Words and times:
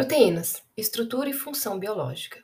Proteínas: 0.00 0.62
estrutura 0.74 1.28
e 1.28 1.34
função 1.34 1.78
biológica. 1.78 2.42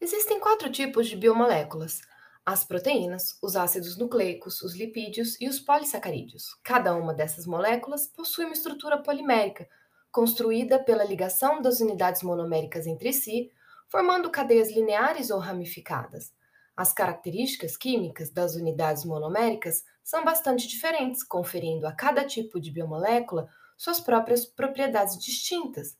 Existem 0.00 0.40
quatro 0.40 0.68
tipos 0.68 1.06
de 1.06 1.16
biomoléculas: 1.16 2.00
as 2.44 2.64
proteínas, 2.64 3.38
os 3.40 3.54
ácidos 3.54 3.96
nucleicos, 3.96 4.60
os 4.60 4.74
lipídios 4.74 5.40
e 5.40 5.48
os 5.48 5.60
polissacarídeos. 5.60 6.58
Cada 6.64 6.92
uma 6.96 7.14
dessas 7.14 7.46
moléculas 7.46 8.08
possui 8.08 8.46
uma 8.46 8.54
estrutura 8.54 8.98
polimérica, 9.00 9.68
construída 10.10 10.82
pela 10.82 11.04
ligação 11.04 11.62
das 11.62 11.78
unidades 11.78 12.24
monoméricas 12.24 12.84
entre 12.84 13.12
si, 13.12 13.52
formando 13.88 14.28
cadeias 14.28 14.72
lineares 14.72 15.30
ou 15.30 15.38
ramificadas. 15.38 16.32
As 16.76 16.92
características 16.92 17.76
químicas 17.76 18.28
das 18.28 18.56
unidades 18.56 19.04
monoméricas 19.04 19.84
são 20.02 20.24
bastante 20.24 20.66
diferentes, 20.66 21.22
conferindo 21.22 21.86
a 21.86 21.92
cada 21.92 22.24
tipo 22.24 22.60
de 22.60 22.72
biomolécula 22.72 23.48
suas 23.76 24.00
próprias 24.00 24.44
propriedades 24.44 25.16
distintas. 25.16 25.96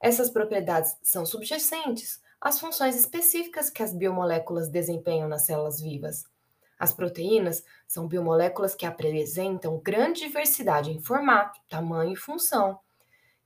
Essas 0.00 0.30
propriedades 0.30 0.96
são 1.02 1.26
subjacentes 1.26 2.22
às 2.40 2.58
funções 2.58 2.96
específicas 2.96 3.68
que 3.68 3.82
as 3.82 3.92
biomoléculas 3.92 4.70
desempenham 4.70 5.28
nas 5.28 5.44
células 5.44 5.78
vivas. 5.80 6.24
As 6.78 6.94
proteínas 6.94 7.62
são 7.86 8.08
biomoléculas 8.08 8.74
que 8.74 8.86
apresentam 8.86 9.78
grande 9.78 10.20
diversidade 10.20 10.90
em 10.90 10.98
formato, 10.98 11.60
tamanho 11.68 12.14
e 12.14 12.16
função. 12.16 12.80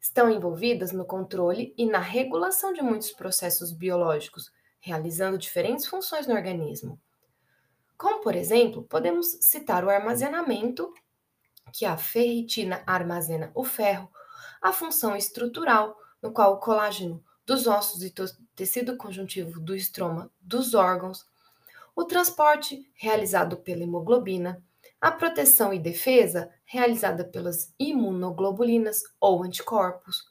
Estão 0.01 0.31
envolvidas 0.31 0.93
no 0.93 1.05
controle 1.05 1.75
e 1.77 1.85
na 1.85 1.99
regulação 1.99 2.73
de 2.73 2.81
muitos 2.81 3.11
processos 3.11 3.73
biológicos, 3.73 4.53
realizando 4.79 5.37
diferentes 5.37 5.87
funções 5.87 6.29
no 6.29 6.35
organismo. 6.35 7.01
Como, 7.99 8.21
por 8.21 8.37
exemplo, 8.37 8.85
podemos 8.85 9.27
citar 9.41 9.85
o 9.85 9.91
armazenamento, 9.91 10.95
que 11.73 11.85
a 11.85 11.97
ferritina 11.97 12.85
armazena 12.87 13.51
o 13.55 13.65
ferro, 13.65 14.09
a 14.63 14.73
função 14.73 15.17
estrutural, 15.17 15.99
no 16.25 16.33
qual 16.33 16.55
o 16.55 16.59
colágeno 16.59 17.23
dos 17.45 17.67
ossos 17.67 18.03
e 18.03 18.11
tecido 18.57 18.97
conjuntivo 18.97 19.61
do 19.61 19.77
estroma 19.77 20.31
dos 20.41 20.73
órgãos, 20.73 21.27
o 21.95 22.03
transporte 22.03 22.91
realizado 22.95 23.59
pela 23.59 23.83
hemoglobina, 23.83 24.65
a 24.99 25.13
proteção 25.13 25.71
e 25.71 25.79
defesa 25.79 26.51
realizada 26.65 27.27
pelas 27.27 27.75
imunoglobulinas 27.79 29.03
ou 29.21 29.45
anticorpos, 29.45 30.25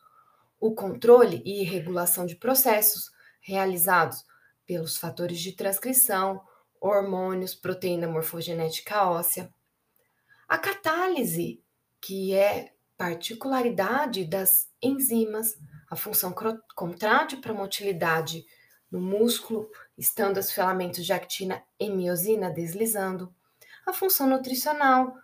o 0.59 0.73
controle 0.73 1.43
e 1.45 1.61
regulação 1.61 2.25
de 2.25 2.35
processos 2.35 3.11
realizados 3.39 4.25
pelos 4.65 4.97
fatores 4.97 5.39
de 5.39 5.51
transcrição, 5.51 6.41
hormônios, 6.81 7.53
proteína 7.53 8.07
morfogenética 8.07 9.07
óssea, 9.07 9.53
a 10.47 10.57
catálise, 10.57 11.63
que 12.01 12.33
é 12.33 12.72
particularidade 12.97 14.25
das 14.25 14.69
enzimas 14.81 15.57
a 15.89 15.95
função 15.95 16.33
contrátil 16.75 17.39
para 17.39 17.53
motilidade 17.53 18.45
no 18.91 18.99
músculo, 18.99 19.69
estando 19.97 20.37
os 20.37 20.51
filamentos 20.51 21.05
de 21.05 21.13
actina 21.13 21.63
e 21.79 21.89
miosina 21.89 22.49
deslizando. 22.49 23.33
A 23.85 23.93
função 23.93 24.27
nutricional, 24.27 25.15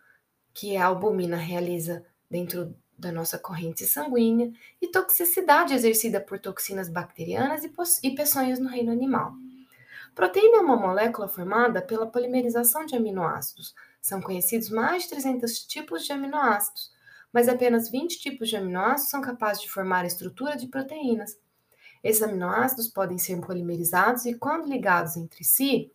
que 0.53 0.77
a 0.77 0.85
albumina 0.85 1.37
realiza 1.37 2.05
dentro 2.29 2.75
da 2.97 3.11
nossa 3.11 3.39
corrente 3.39 3.85
sanguínea, 3.85 4.51
e 4.81 4.87
toxicidade 4.87 5.73
exercida 5.73 6.19
por 6.19 6.37
toxinas 6.37 6.89
bacterianas 6.89 7.63
e, 7.63 7.71
e 8.03 8.13
peçonhas 8.13 8.59
no 8.59 8.67
reino 8.67 8.91
animal. 8.91 9.33
Proteína 10.13 10.57
é 10.57 10.61
uma 10.61 10.75
molécula 10.75 11.27
formada 11.27 11.81
pela 11.81 12.05
polimerização 12.05 12.85
de 12.85 12.95
aminoácidos. 12.95 13.73
São 14.01 14.21
conhecidos 14.21 14.69
mais 14.69 15.03
de 15.03 15.09
300 15.09 15.65
tipos 15.65 16.05
de 16.05 16.11
aminoácidos, 16.11 16.91
mas 17.33 17.47
apenas 17.47 17.89
20 17.89 18.19
tipos 18.19 18.49
de 18.49 18.57
aminoácidos 18.57 19.11
são 19.11 19.21
capazes 19.21 19.61
de 19.61 19.69
formar 19.69 20.03
a 20.03 20.07
estrutura 20.07 20.57
de 20.57 20.67
proteínas. 20.67 21.37
Esses 22.03 22.23
aminoácidos 22.23 22.87
podem 22.87 23.17
ser 23.17 23.39
polimerizados 23.41 24.25
e, 24.25 24.33
quando 24.33 24.69
ligados 24.69 25.17
entre 25.17 25.43
si, 25.43 25.91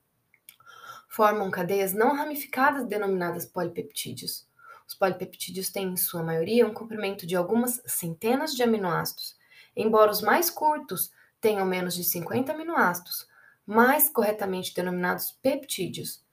formam 1.08 1.50
cadeias 1.50 1.92
não 1.92 2.14
ramificadas 2.14 2.86
denominadas 2.86 3.46
polipeptídeos. 3.46 4.46
Os 4.86 4.94
polipeptídeos 4.94 5.70
têm, 5.70 5.92
em 5.92 5.96
sua 5.96 6.22
maioria, 6.22 6.66
um 6.66 6.74
comprimento 6.74 7.26
de 7.26 7.36
algumas 7.36 7.80
centenas 7.86 8.54
de 8.54 8.62
aminoácidos, 8.62 9.36
embora 9.76 10.10
os 10.10 10.20
mais 10.20 10.50
curtos 10.50 11.10
tenham 11.40 11.66
menos 11.66 11.94
de 11.94 12.04
50 12.04 12.52
aminoácidos, 12.52 13.26
mais 13.66 14.08
corretamente 14.08 14.74
denominados 14.74 15.32
peptídeos 15.42 16.23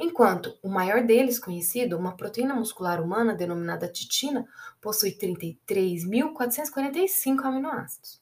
enquanto 0.00 0.58
o 0.62 0.68
maior 0.68 1.04
deles 1.04 1.38
conhecido, 1.38 1.98
uma 1.98 2.16
proteína 2.16 2.54
muscular 2.54 3.02
humana 3.02 3.34
denominada 3.34 3.86
titina, 3.86 4.48
possui 4.80 5.12
33.445 5.12 7.44
aminoácidos. 7.44 8.18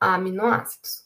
Aminoácidos. 0.00 1.04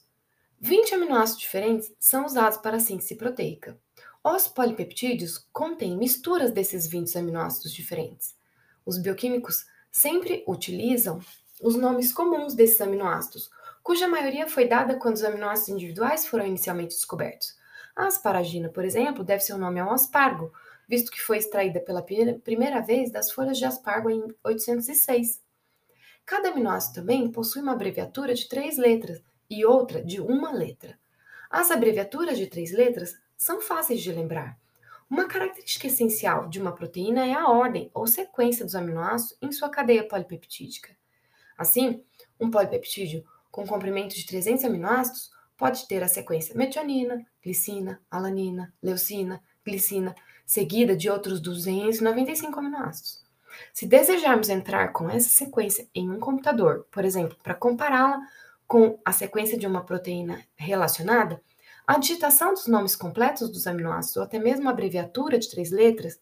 20 0.61 0.95
aminoácidos 0.95 1.41
diferentes 1.41 1.93
são 1.99 2.25
usados 2.25 2.57
para 2.59 2.77
a 2.77 2.79
síntese 2.79 3.15
proteica. 3.15 3.77
Os 4.23 4.47
polipeptídeos 4.47 5.45
contêm 5.51 5.97
misturas 5.97 6.51
desses 6.51 6.87
20 6.87 7.17
aminoácidos 7.17 7.73
diferentes. 7.73 8.37
Os 8.85 8.97
bioquímicos 8.97 9.65
sempre 9.91 10.43
utilizam 10.47 11.19
os 11.61 11.75
nomes 11.75 12.13
comuns 12.13 12.53
desses 12.53 12.79
aminoácidos, 12.79 13.49
cuja 13.83 14.07
maioria 14.07 14.47
foi 14.47 14.67
dada 14.67 14.97
quando 14.97 15.15
os 15.15 15.23
aminoácidos 15.23 15.69
individuais 15.69 16.25
foram 16.25 16.45
inicialmente 16.45 16.95
descobertos. 16.95 17.58
A 17.99 18.07
asparagina, 18.07 18.69
por 18.69 18.85
exemplo, 18.85 19.25
deve 19.25 19.43
seu 19.43 19.57
nome 19.57 19.77
ao 19.77 19.91
aspargo, 19.91 20.53
visto 20.87 21.11
que 21.11 21.19
foi 21.19 21.37
extraída 21.37 21.81
pela 21.81 22.01
primeira 22.01 22.79
vez 22.79 23.11
das 23.11 23.29
folhas 23.29 23.57
de 23.57 23.65
aspargo 23.65 24.09
em 24.09 24.25
806. 24.41 25.43
Cada 26.25 26.47
aminoácido 26.47 27.01
também 27.01 27.29
possui 27.29 27.61
uma 27.61 27.73
abreviatura 27.73 28.33
de 28.33 28.47
três 28.47 28.77
letras 28.77 29.21
e 29.49 29.65
outra 29.65 30.01
de 30.01 30.21
uma 30.21 30.49
letra. 30.53 30.97
As 31.49 31.71
abreviaturas 31.71 32.37
de 32.37 32.47
três 32.47 32.71
letras 32.71 33.17
são 33.35 33.59
fáceis 33.59 34.01
de 34.01 34.13
lembrar. 34.13 34.57
Uma 35.09 35.27
característica 35.27 35.87
essencial 35.87 36.47
de 36.47 36.57
uma 36.57 36.71
proteína 36.71 37.27
é 37.27 37.33
a 37.33 37.49
ordem 37.49 37.91
ou 37.93 38.07
sequência 38.07 38.63
dos 38.63 38.75
aminoácidos 38.75 39.37
em 39.41 39.51
sua 39.51 39.67
cadeia 39.67 40.07
polipeptídica. 40.07 40.95
Assim, 41.57 42.01
um 42.39 42.49
polipeptídeo 42.49 43.25
com 43.51 43.67
comprimento 43.67 44.15
de 44.15 44.25
300 44.25 44.63
aminoácidos 44.63 45.37
pode 45.59 45.85
ter 45.87 46.01
a 46.01 46.07
sequência 46.07 46.55
metionina, 46.55 47.23
glicina, 47.43 48.01
alanina, 48.09 48.73
leucina, 48.81 49.43
glicina, 49.63 50.15
seguida 50.45 50.95
de 50.95 51.09
outros 51.09 51.41
295 51.41 52.57
aminoácidos. 52.57 53.21
Se 53.73 53.85
desejarmos 53.85 54.47
entrar 54.47 54.93
com 54.93 55.09
essa 55.09 55.27
sequência 55.27 55.85
em 55.93 56.09
um 56.09 56.17
computador, 56.17 56.87
por 56.89 57.03
exemplo, 57.03 57.37
para 57.43 57.53
compará-la 57.53 58.19
com 58.65 58.97
a 59.03 59.11
sequência 59.11 59.57
de 59.57 59.67
uma 59.67 59.83
proteína 59.83 60.41
relacionada, 60.55 61.41
a 61.85 61.97
digitação 61.97 62.53
dos 62.53 62.67
nomes 62.67 62.95
completos 62.95 63.49
dos 63.49 63.67
aminoácidos 63.67 64.15
ou 64.15 64.23
até 64.23 64.39
mesmo 64.39 64.69
a 64.69 64.71
abreviatura 64.71 65.37
de 65.37 65.49
três 65.49 65.71
letras 65.71 66.21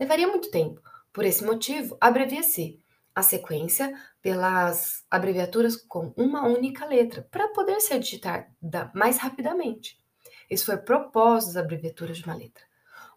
levaria 0.00 0.26
muito 0.26 0.50
tempo. 0.50 0.82
Por 1.12 1.24
esse 1.24 1.44
motivo, 1.44 1.96
abrevia-se 2.00 2.80
a 3.18 3.22
sequência 3.22 3.92
pelas 4.22 5.04
abreviaturas 5.10 5.74
com 5.74 6.14
uma 6.16 6.46
única 6.46 6.86
letra, 6.86 7.26
para 7.32 7.48
poder 7.48 7.80
ser 7.80 7.98
digitada 7.98 8.48
mais 8.94 9.18
rapidamente. 9.18 9.98
Esse 10.48 10.64
foi 10.64 10.76
propósito 10.76 11.54
das 11.54 11.64
abreviaturas 11.64 12.18
de 12.18 12.24
uma 12.24 12.36
letra. 12.36 12.62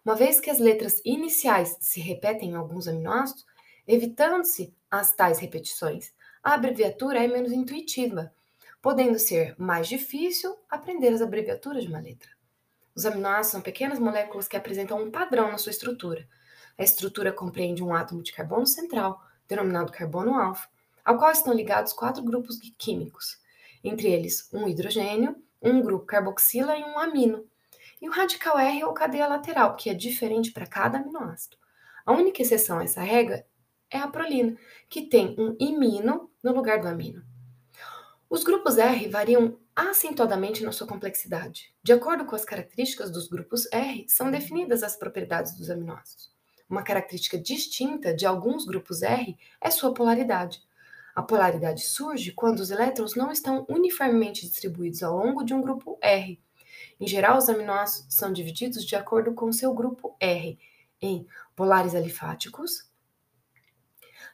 Uma 0.04 0.16
vez 0.16 0.40
que 0.40 0.50
as 0.50 0.58
letras 0.58 1.00
iniciais 1.04 1.76
se 1.80 2.00
repetem 2.00 2.50
em 2.50 2.54
alguns 2.56 2.88
aminoácidos, 2.88 3.46
evitando-se 3.86 4.74
as 4.90 5.12
tais 5.12 5.38
repetições, 5.38 6.12
a 6.42 6.54
abreviatura 6.54 7.22
é 7.22 7.28
menos 7.28 7.52
intuitiva, 7.52 8.34
podendo 8.82 9.20
ser 9.20 9.54
mais 9.56 9.86
difícil 9.86 10.58
aprender 10.68 11.14
as 11.14 11.22
abreviaturas 11.22 11.84
de 11.84 11.88
uma 11.88 12.00
letra. 12.00 12.30
Os 12.92 13.06
aminoácidos 13.06 13.52
são 13.52 13.60
pequenas 13.60 14.00
moléculas 14.00 14.48
que 14.48 14.56
apresentam 14.56 15.00
um 15.00 15.12
padrão 15.12 15.52
na 15.52 15.58
sua 15.58 15.70
estrutura. 15.70 16.28
A 16.76 16.82
estrutura 16.82 17.32
compreende 17.32 17.84
um 17.84 17.94
átomo 17.94 18.20
de 18.20 18.32
carbono 18.32 18.66
central, 18.66 19.22
denominado 19.48 19.92
carbono 19.92 20.34
alfa, 20.34 20.68
ao 21.04 21.18
qual 21.18 21.30
estão 21.30 21.52
ligados 21.52 21.92
quatro 21.92 22.22
grupos 22.22 22.58
químicos, 22.78 23.40
entre 23.82 24.10
eles 24.10 24.48
um 24.52 24.68
hidrogênio, 24.68 25.36
um 25.60 25.80
grupo 25.80 26.06
carboxila 26.06 26.76
e 26.76 26.82
um 26.82 26.98
amino, 26.98 27.44
e 28.00 28.08
o 28.08 28.12
radical 28.12 28.58
R 28.58 28.84
ou 28.84 28.92
cadeia 28.92 29.28
lateral, 29.28 29.76
que 29.76 29.88
é 29.88 29.94
diferente 29.94 30.50
para 30.50 30.66
cada 30.66 30.98
aminoácido. 30.98 31.56
A 32.04 32.12
única 32.12 32.42
exceção 32.42 32.78
a 32.78 32.84
essa 32.84 33.00
regra 33.00 33.46
é 33.88 33.98
a 33.98 34.08
prolina, 34.08 34.56
que 34.88 35.02
tem 35.02 35.36
um 35.38 35.56
imino 35.60 36.30
no 36.42 36.52
lugar 36.52 36.80
do 36.80 36.88
amino. 36.88 37.22
Os 38.28 38.42
grupos 38.42 38.78
R 38.78 39.08
variam 39.08 39.58
acentuadamente 39.76 40.64
na 40.64 40.72
sua 40.72 40.86
complexidade. 40.86 41.72
De 41.82 41.92
acordo 41.92 42.24
com 42.24 42.34
as 42.34 42.44
características 42.44 43.10
dos 43.10 43.28
grupos 43.28 43.70
R, 43.70 44.06
são 44.08 44.30
definidas 44.30 44.82
as 44.82 44.96
propriedades 44.96 45.56
dos 45.56 45.70
aminoácidos. 45.70 46.32
Uma 46.68 46.82
característica 46.82 47.38
distinta 47.38 48.14
de 48.14 48.26
alguns 48.26 48.64
grupos 48.64 49.02
R 49.02 49.36
é 49.60 49.70
sua 49.70 49.92
polaridade. 49.92 50.62
A 51.14 51.22
polaridade 51.22 51.82
surge 51.82 52.32
quando 52.32 52.60
os 52.60 52.70
elétrons 52.70 53.14
não 53.14 53.30
estão 53.30 53.66
uniformemente 53.68 54.46
distribuídos 54.46 55.02
ao 55.02 55.16
longo 55.16 55.44
de 55.44 55.52
um 55.52 55.60
grupo 55.60 55.98
R. 56.00 56.40
Em 56.98 57.06
geral, 57.06 57.36
os 57.36 57.48
aminoácidos 57.48 58.14
são 58.14 58.32
divididos 58.32 58.84
de 58.84 58.96
acordo 58.96 59.34
com 59.34 59.52
seu 59.52 59.74
grupo 59.74 60.16
R 60.18 60.58
em 61.00 61.26
polares 61.54 61.94
alifáticos, 61.94 62.88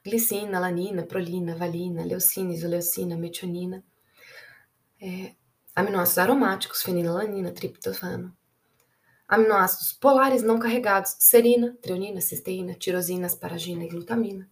glicina, 0.04 0.58
alanina, 0.58 1.02
prolina, 1.02 1.56
valina, 1.56 2.04
leucina, 2.04 2.52
isoleucina, 2.52 3.16
metionina. 3.16 3.82
É, 5.00 5.34
aminoácidos 5.74 6.18
aromáticos, 6.18 6.82
fenilalanina, 6.82 7.52
triptofano. 7.52 8.36
Aminoácidos 9.28 9.92
polares 9.92 10.42
não 10.42 10.58
carregados, 10.58 11.14
serina, 11.18 11.76
treonina, 11.82 12.18
cisteína, 12.18 12.72
tirosina, 12.72 13.26
asparagina 13.26 13.84
e 13.84 13.88
glutamina. 13.88 14.48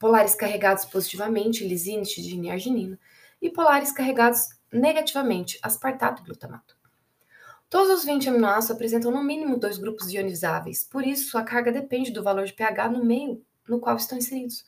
Polares 0.00 0.34
carregados 0.34 0.84
positivamente, 0.84 1.64
lisina, 1.64 2.02
histidina 2.02 2.46
e 2.46 2.50
arginina. 2.50 2.98
E 3.40 3.48
polares 3.50 3.92
carregados 3.92 4.48
negativamente, 4.72 5.60
aspartato 5.62 6.22
e 6.22 6.24
glutamato. 6.24 6.76
Todos 7.70 8.00
os 8.00 8.04
20 8.04 8.28
aminoácidos 8.30 8.72
apresentam 8.72 9.12
no 9.12 9.22
mínimo 9.22 9.60
dois 9.60 9.78
grupos 9.78 10.12
ionizáveis, 10.12 10.82
por 10.82 11.06
isso 11.06 11.38
a 11.38 11.44
carga 11.44 11.70
depende 11.70 12.10
do 12.10 12.24
valor 12.24 12.46
de 12.46 12.52
pH 12.52 12.88
no 12.90 13.04
meio 13.04 13.44
no 13.68 13.78
qual 13.78 13.94
estão 13.94 14.18
inseridos. 14.18 14.64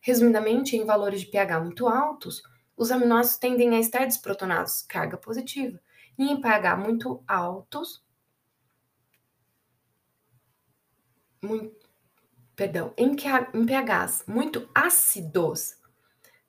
Resumidamente, 0.00 0.76
em 0.76 0.84
valores 0.84 1.20
de 1.20 1.28
pH 1.28 1.60
muito 1.60 1.86
altos, 1.86 2.42
os 2.76 2.90
aminoácidos 2.90 3.38
tendem 3.38 3.76
a 3.76 3.78
estar 3.78 4.04
desprotonados, 4.04 4.82
carga 4.82 5.16
positiva, 5.16 5.78
e 6.18 6.24
em 6.24 6.40
pH 6.40 6.76
muito 6.76 7.22
altos, 7.28 8.02
muito, 11.42 11.88
perdão, 12.54 12.92
em, 12.96 13.12
em 13.12 13.66
pHs 13.66 14.24
muito 14.26 14.68
ácidos, 14.74 15.76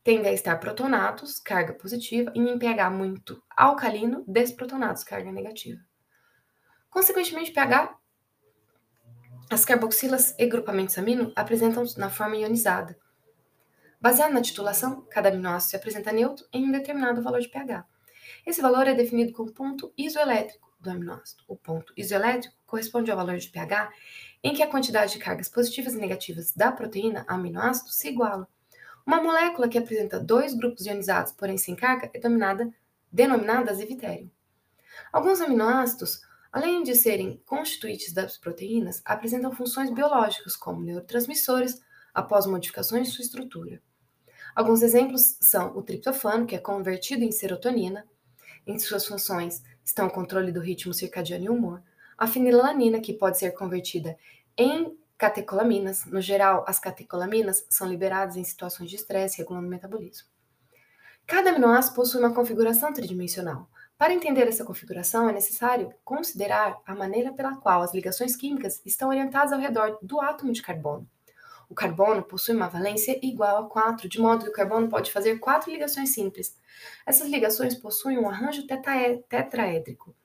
tendem 0.04 0.32
a 0.32 0.34
estar 0.34 0.58
protonados, 0.60 1.40
carga 1.40 1.74
positiva, 1.74 2.32
e 2.36 2.40
em 2.40 2.58
pH 2.58 2.90
muito 2.90 3.44
alcalino, 3.56 4.24
desprotonados, 4.28 5.04
carga 5.04 5.32
negativa. 5.32 5.80
Consequentemente, 6.90 7.52
pH, 7.52 7.96
as 9.52 9.66
carboxilas 9.66 10.36
e 10.38 10.46
grupamentos 10.46 10.98
amino 10.98 11.32
apresentam 11.36 11.84
na 11.98 12.10
forma 12.10 12.38
ionizada. 12.38 12.98
Baseado 14.00 14.32
na 14.32 14.42
titulação, 14.42 15.06
cada 15.10 15.30
aminoácido 15.30 15.72
se 15.72 15.76
apresenta 15.76 16.12
neutro 16.12 16.48
em 16.54 16.66
um 16.66 16.72
determinado 16.72 17.22
valor 17.22 17.42
de 17.42 17.50
pH. 17.50 17.86
Esse 18.46 18.62
valor 18.62 18.88
é 18.88 18.94
definido 18.94 19.34
como 19.34 19.52
ponto 19.52 19.94
isoelétrico 19.98 20.72
do 20.80 20.90
aminoácido. 20.90 21.44
O 21.48 21.58
ponto 21.58 21.92
isoelétrico 21.98 22.56
corresponde 22.70 23.10
ao 23.10 23.18
valor 23.18 23.38
de 23.38 23.50
pH 23.50 23.92
em 24.44 24.54
que 24.54 24.64
a 24.64 24.70
quantidade 24.70 25.14
de 25.14 25.20
cargas 25.20 25.50
positivas 25.50 25.94
e 25.94 25.98
negativas 25.98 26.54
da 26.54 26.72
proteína 26.72 27.26
aminoácido 27.28 27.90
se 27.90 28.08
iguala. 28.08 28.48
Uma 29.06 29.22
molécula 29.22 29.68
que 29.68 29.78
apresenta 29.78 30.20
dois 30.20 30.54
grupos 30.54 30.86
ionizados, 30.86 31.34
porém 31.34 31.58
sem 31.58 31.76
carga, 31.76 32.10
é 32.14 32.20
denominada, 32.20 32.72
denominada 33.12 33.72
azevitério. 33.72 34.32
Alguns 35.12 35.42
aminoácidos, 35.42 36.22
além 36.52 36.84
de 36.84 36.96
serem 36.96 37.42
constituintes 37.46 38.14
das 38.14 38.38
proteínas, 38.38 39.02
apresentam 39.04 39.52
funções 39.52 39.90
biológicas, 39.90 40.56
como 40.56 40.82
neurotransmissores, 40.82 41.82
após 42.14 42.46
modificações 42.46 43.08
de 43.08 43.14
sua 43.14 43.24
estrutura. 43.24 43.82
Alguns 44.56 44.82
exemplos 44.82 45.38
são 45.42 45.76
o 45.78 45.82
triptofano, 45.82 46.46
que 46.46 46.56
é 46.56 46.60
convertido 46.60 47.24
em 47.24 47.32
serotonina. 47.32 48.06
Entre 48.66 48.84
suas 48.84 49.06
funções 49.06 49.64
estão 49.84 50.08
o 50.08 50.12
controle 50.12 50.52
do 50.52 50.60
ritmo 50.60 50.94
circadiano 50.94 51.46
e 51.46 51.50
humor, 51.50 51.82
a 52.20 52.28
fenilalanina, 52.28 53.00
que 53.00 53.14
pode 53.14 53.40
ser 53.40 53.52
convertida 53.52 54.18
em 54.58 54.98
catecolaminas. 55.18 56.06
No 56.06 56.22
geral, 56.22 56.66
as 56.68 56.80
catecolaminas 56.80 57.66
são 57.70 57.88
liberadas 57.88 58.36
em 58.36 58.44
situações 58.44 58.90
de 58.90 58.98
estresse, 58.98 59.38
regulando 59.38 59.68
o 59.68 59.70
metabolismo. 59.70 60.28
Cada 61.26 61.52
aminoácido 61.52 61.96
possui 61.96 62.20
uma 62.20 62.34
configuração 62.34 62.92
tridimensional. 62.92 63.70
Para 63.98 64.14
entender 64.14 64.48
essa 64.48 64.66
configuração, 64.66 65.30
é 65.30 65.34
necessário 65.34 65.94
considerar 66.04 66.82
a 66.86 66.96
maneira 66.96 67.34
pela 67.34 67.56
qual 67.58 67.82
as 67.82 67.94
ligações 67.94 68.36
químicas 68.36 68.82
estão 68.86 69.10
orientadas 69.10 69.54
ao 69.54 69.60
redor 69.60 69.98
do 70.02 70.20
átomo 70.20 70.52
de 70.52 70.62
carbono. 70.62 71.08
O 71.70 71.76
carbono 71.76 72.24
possui 72.24 72.56
uma 72.56 72.68
valência 72.68 73.20
igual 73.22 73.66
a 73.66 73.70
4, 73.70 74.10
de 74.10 74.20
modo 74.20 74.44
que 74.44 74.50
o 74.50 74.54
carbono 74.54 74.90
pode 74.90 75.12
fazer 75.12 75.38
quatro 75.38 75.70
ligações 75.72 76.14
simples. 76.14 76.58
Essas 77.06 77.28
ligações 77.28 77.76
possuem 77.76 78.18
um 78.18 78.28
arranjo 78.28 78.66
tetraédrico. 78.66 80.16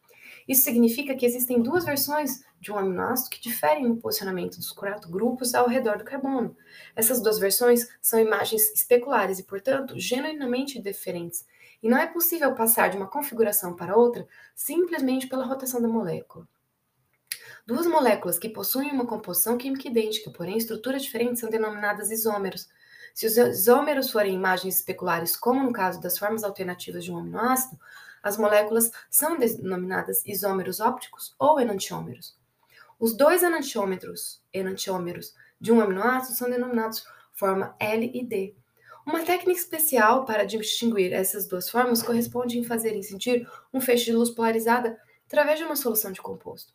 Isso 0.48 0.62
significa 0.62 1.14
que 1.14 1.24
existem 1.24 1.60
duas 1.62 1.84
versões 1.84 2.44
de 2.60 2.72
um 2.72 2.78
aminoácido 2.78 3.30
que 3.30 3.40
diferem 3.40 3.86
no 3.86 3.96
posicionamento 3.96 4.56
dos 4.56 4.74
grupos 5.08 5.54
ao 5.54 5.68
redor 5.68 5.98
do 5.98 6.04
carbono. 6.04 6.56
Essas 6.96 7.20
duas 7.20 7.38
versões 7.38 7.88
são 8.00 8.18
imagens 8.18 8.72
especulares 8.74 9.38
e, 9.38 9.42
portanto, 9.42 9.98
genuinamente 9.98 10.80
diferentes. 10.80 11.46
E 11.82 11.88
não 11.88 11.98
é 11.98 12.06
possível 12.06 12.54
passar 12.54 12.88
de 12.88 12.96
uma 12.96 13.06
configuração 13.06 13.76
para 13.76 13.96
outra 13.96 14.26
simplesmente 14.54 15.26
pela 15.26 15.44
rotação 15.44 15.80
da 15.82 15.88
molécula. 15.88 16.48
Duas 17.66 17.86
moléculas 17.86 18.38
que 18.38 18.48
possuem 18.48 18.90
uma 18.90 19.06
composição 19.06 19.56
química 19.56 19.88
idêntica, 19.88 20.30
porém 20.30 20.56
estruturas 20.56 21.02
diferentes, 21.02 21.40
são 21.40 21.48
denominadas 21.48 22.10
isômeros. 22.10 22.68
Se 23.14 23.26
os 23.26 23.36
isômeros 23.36 24.10
forem 24.10 24.34
imagens 24.34 24.76
especulares, 24.76 25.36
como 25.36 25.62
no 25.62 25.72
caso 25.72 26.00
das 26.00 26.18
formas 26.18 26.42
alternativas 26.42 27.04
de 27.04 27.12
um 27.12 27.18
aminoácido, 27.18 27.78
as 28.24 28.38
moléculas 28.38 28.90
são 29.10 29.38
denominadas 29.38 30.24
isômeros 30.24 30.80
ópticos 30.80 31.36
ou 31.38 31.60
enantiômeros. 31.60 32.34
Os 32.98 33.14
dois 33.14 33.42
enantiômetros, 33.42 34.42
enantiômeros 34.52 35.34
de 35.60 35.70
um 35.70 35.80
aminoácido 35.80 36.36
são 36.36 36.48
denominados 36.48 37.04
forma 37.32 37.76
L 37.78 38.10
e 38.14 38.24
D. 38.24 38.56
Uma 39.06 39.22
técnica 39.24 39.60
especial 39.60 40.24
para 40.24 40.46
distinguir 40.46 41.12
essas 41.12 41.46
duas 41.46 41.68
formas 41.68 42.02
corresponde 42.02 42.58
em 42.58 42.64
fazer 42.64 43.00
sentir 43.02 43.46
um 43.72 43.80
feixe 43.80 44.06
de 44.06 44.14
luz 44.14 44.30
polarizada 44.30 44.98
através 45.26 45.58
de 45.58 45.64
uma 45.66 45.76
solução 45.76 46.10
de 46.10 46.22
composto. 46.22 46.72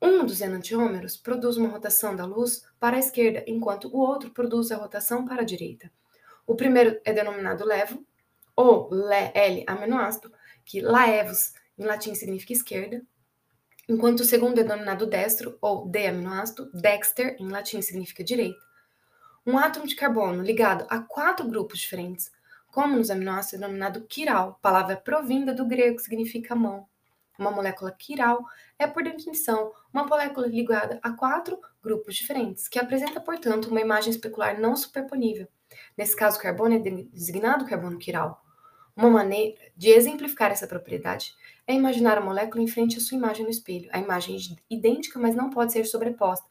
Um 0.00 0.24
dos 0.24 0.40
enantiômeros 0.40 1.18
produz 1.18 1.58
uma 1.58 1.68
rotação 1.68 2.16
da 2.16 2.24
luz 2.24 2.64
para 2.78 2.96
a 2.96 3.00
esquerda, 3.00 3.44
enquanto 3.46 3.88
o 3.88 3.98
outro 3.98 4.30
produz 4.30 4.72
a 4.72 4.76
rotação 4.76 5.26
para 5.26 5.42
a 5.42 5.44
direita. 5.44 5.92
O 6.46 6.54
primeiro 6.54 6.98
é 7.04 7.12
denominado 7.12 7.66
levo, 7.66 8.02
ou 8.56 8.88
L-aminoácido, 9.34 10.32
que 10.70 10.80
laevos 10.80 11.52
em 11.76 11.84
latim 11.84 12.14
significa 12.14 12.52
esquerda, 12.52 13.02
enquanto 13.88 14.20
o 14.20 14.24
segundo 14.24 14.60
é 14.60 14.62
denominado 14.62 15.04
destro, 15.04 15.58
ou 15.60 15.88
D-aminoácido, 15.88 16.70
dexter 16.72 17.36
em 17.40 17.48
latim 17.48 17.82
significa 17.82 18.22
direita. 18.22 18.60
Um 19.44 19.58
átomo 19.58 19.84
de 19.84 19.96
carbono 19.96 20.44
ligado 20.44 20.86
a 20.88 21.00
quatro 21.00 21.48
grupos 21.48 21.80
diferentes, 21.80 22.30
como 22.68 22.96
nos 22.96 23.10
aminoácidos, 23.10 23.54
é 23.54 23.58
denominado 23.58 24.06
quiral, 24.06 24.60
palavra 24.62 24.96
provinda 24.96 25.52
do 25.52 25.66
grego 25.66 25.96
que 25.96 26.04
significa 26.04 26.54
mão. 26.54 26.86
Uma 27.36 27.50
molécula 27.50 27.90
quiral 27.90 28.44
é, 28.78 28.86
por 28.86 29.02
definição, 29.02 29.72
uma 29.92 30.04
molécula 30.04 30.46
ligada 30.46 31.00
a 31.02 31.10
quatro 31.10 31.58
grupos 31.82 32.14
diferentes, 32.14 32.68
que 32.68 32.78
apresenta, 32.78 33.20
portanto, 33.20 33.70
uma 33.70 33.80
imagem 33.80 34.12
especular 34.12 34.60
não 34.60 34.76
superponível. 34.76 35.48
Nesse 35.98 36.14
caso, 36.14 36.38
o 36.38 36.40
carbono 36.40 36.76
é 36.76 36.78
designado 36.78 37.66
carbono 37.66 37.98
quiral. 37.98 38.40
Uma 38.96 39.10
maneira 39.10 39.56
de 39.76 39.88
exemplificar 39.90 40.50
essa 40.50 40.66
propriedade 40.66 41.34
é 41.66 41.74
imaginar 41.74 42.18
a 42.18 42.20
molécula 42.20 42.62
em 42.62 42.66
frente 42.66 42.98
à 42.98 43.00
sua 43.00 43.16
imagem 43.16 43.44
no 43.44 43.50
espelho. 43.50 43.88
A 43.92 43.98
imagem 43.98 44.36
é 44.36 44.74
idêntica, 44.74 45.18
mas 45.18 45.34
não 45.34 45.50
pode 45.50 45.72
ser 45.72 45.84
sobreposta, 45.84 46.46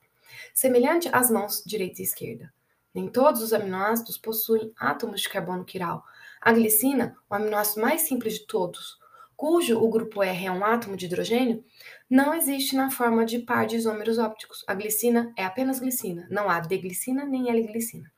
semelhante 0.54 1.10
às 1.12 1.30
mãos 1.30 1.64
direita 1.66 2.02
e 2.02 2.06
esquerda. 2.06 2.52
Nem 2.94 3.08
todos 3.08 3.42
os 3.42 3.54
aminoácidos 3.54 4.18
possuem 4.18 4.74
átomos 4.80 5.22
de 5.22 5.30
carbono 5.30 5.64
quiral. 5.64 6.04
A 6.42 6.52
glicina, 6.52 7.16
o 7.30 7.36
aminoácido 7.36 7.82
mais 7.82 8.02
simples 8.02 8.36
de 8.36 8.48
todos, 8.48 8.98
cujo 9.36 9.78
o 9.78 9.90
grupo 9.90 10.24
R 10.24 10.46
é 10.46 10.52
um 10.52 10.66
átomo 10.66 10.98
de 10.98 11.06
hidrogênio, 11.06 11.64
não 12.10 12.34
existe 12.34 12.76
na 12.76 12.90
forma 12.90 13.26
de 13.26 13.40
par 13.40 13.66
de 13.66 13.76
isômeros 13.76 14.18
ópticos. 14.18 14.64
A 14.68 14.74
glicina 14.74 15.32
é 15.38 15.46
apenas 15.46 15.80
glicina, 15.80 16.28
não 16.30 16.50
há 16.50 16.60
D-glicina 16.60 17.26
nem 17.26 17.50
L-glicina. 17.50 18.12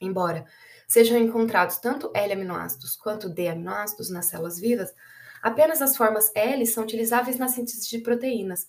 Embora 0.00 0.46
sejam 0.88 1.18
encontrados 1.18 1.76
tanto 1.76 2.10
L-aminoácidos 2.14 2.96
quanto 2.96 3.28
D-aminoácidos 3.28 4.10
nas 4.10 4.26
células 4.26 4.58
vivas, 4.58 4.92
apenas 5.42 5.82
as 5.82 5.96
formas 5.96 6.32
L 6.34 6.66
são 6.66 6.82
utilizáveis 6.82 7.38
na 7.38 7.46
síntese 7.46 7.88
de 7.88 7.98
proteínas. 7.98 8.68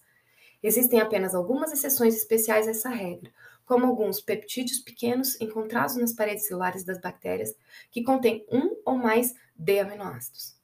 Existem 0.62 1.00
apenas 1.00 1.34
algumas 1.34 1.72
exceções 1.72 2.16
especiais 2.16 2.68
a 2.68 2.72
essa 2.72 2.90
regra, 2.90 3.32
como 3.66 3.86
alguns 3.86 4.20
peptídeos 4.20 4.80
pequenos 4.80 5.40
encontrados 5.40 5.96
nas 5.96 6.12
paredes 6.12 6.48
celulares 6.48 6.84
das 6.84 7.00
bactérias 7.00 7.56
que 7.90 8.04
contêm 8.04 8.46
um 8.52 8.76
ou 8.86 8.98
mais 8.98 9.34
D-aminoácidos. 9.56 10.60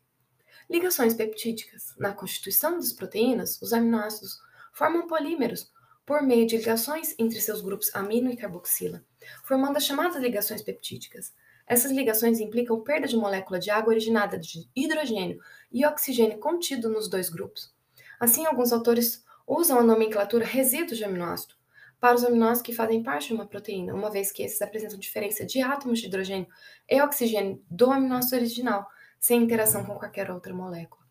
Ligações 0.70 1.14
peptídicas. 1.14 1.94
Na 1.98 2.14
constituição 2.14 2.76
das 2.76 2.92
proteínas, 2.92 3.62
os 3.62 3.72
aminoácidos 3.72 4.40
formam 4.74 5.08
polímeros 5.08 5.72
por 6.06 6.22
meio 6.22 6.46
de 6.46 6.58
ligações 6.58 7.16
entre 7.18 7.40
seus 7.40 7.62
grupos 7.62 7.94
amino 7.96 8.30
e 8.30 8.36
carboxila, 8.36 9.04
formando 9.44 9.78
as 9.78 9.86
chamadas 9.86 10.22
ligações 10.22 10.62
peptídicas. 10.62 11.34
Essas 11.68 11.92
ligações 11.92 12.40
implicam 12.40 12.82
perda 12.82 13.08
de 13.08 13.18
molécula 13.18 13.60
de 13.60 13.72
água 13.72 13.92
originada 13.92 14.38
de 14.38 14.70
hidrogênio 14.76 15.40
e 15.72 15.86
oxigênio 15.86 16.38
contido 16.38 16.90
nos 16.90 17.10
dois 17.10 17.30
grupos. 17.30 17.74
Assim, 18.20 18.46
alguns 18.46 18.72
autores 18.72 19.24
usam 19.48 19.80
a 19.80 19.84
nomenclatura 19.84 20.46
resíduos 20.46 20.98
de 20.98 21.04
aminoácido 21.04 21.56
para 22.00 22.16
os 22.16 22.24
aminoácidos 22.24 22.62
que 22.62 22.74
fazem 22.74 23.02
parte 23.02 23.30
de 23.30 23.34
uma 23.34 23.48
proteína, 23.48 23.94
uma 23.94 24.12
vez 24.12 24.32
que 24.32 24.44
esses 24.44 24.62
apresentam 24.62 25.00
diferença 25.00 25.46
de 25.46 25.62
átomos 25.62 26.00
de 26.00 26.08
hidrogênio 26.08 26.48
e 26.90 27.02
oxigênio 27.02 27.64
do 27.70 27.90
aminoácido 27.90 28.36
original, 28.36 28.88
sem 29.20 29.42
interação 29.42 29.84
com 29.84 29.96
qualquer 29.96 30.30
outra 30.30 30.54
molécula. 30.54 31.04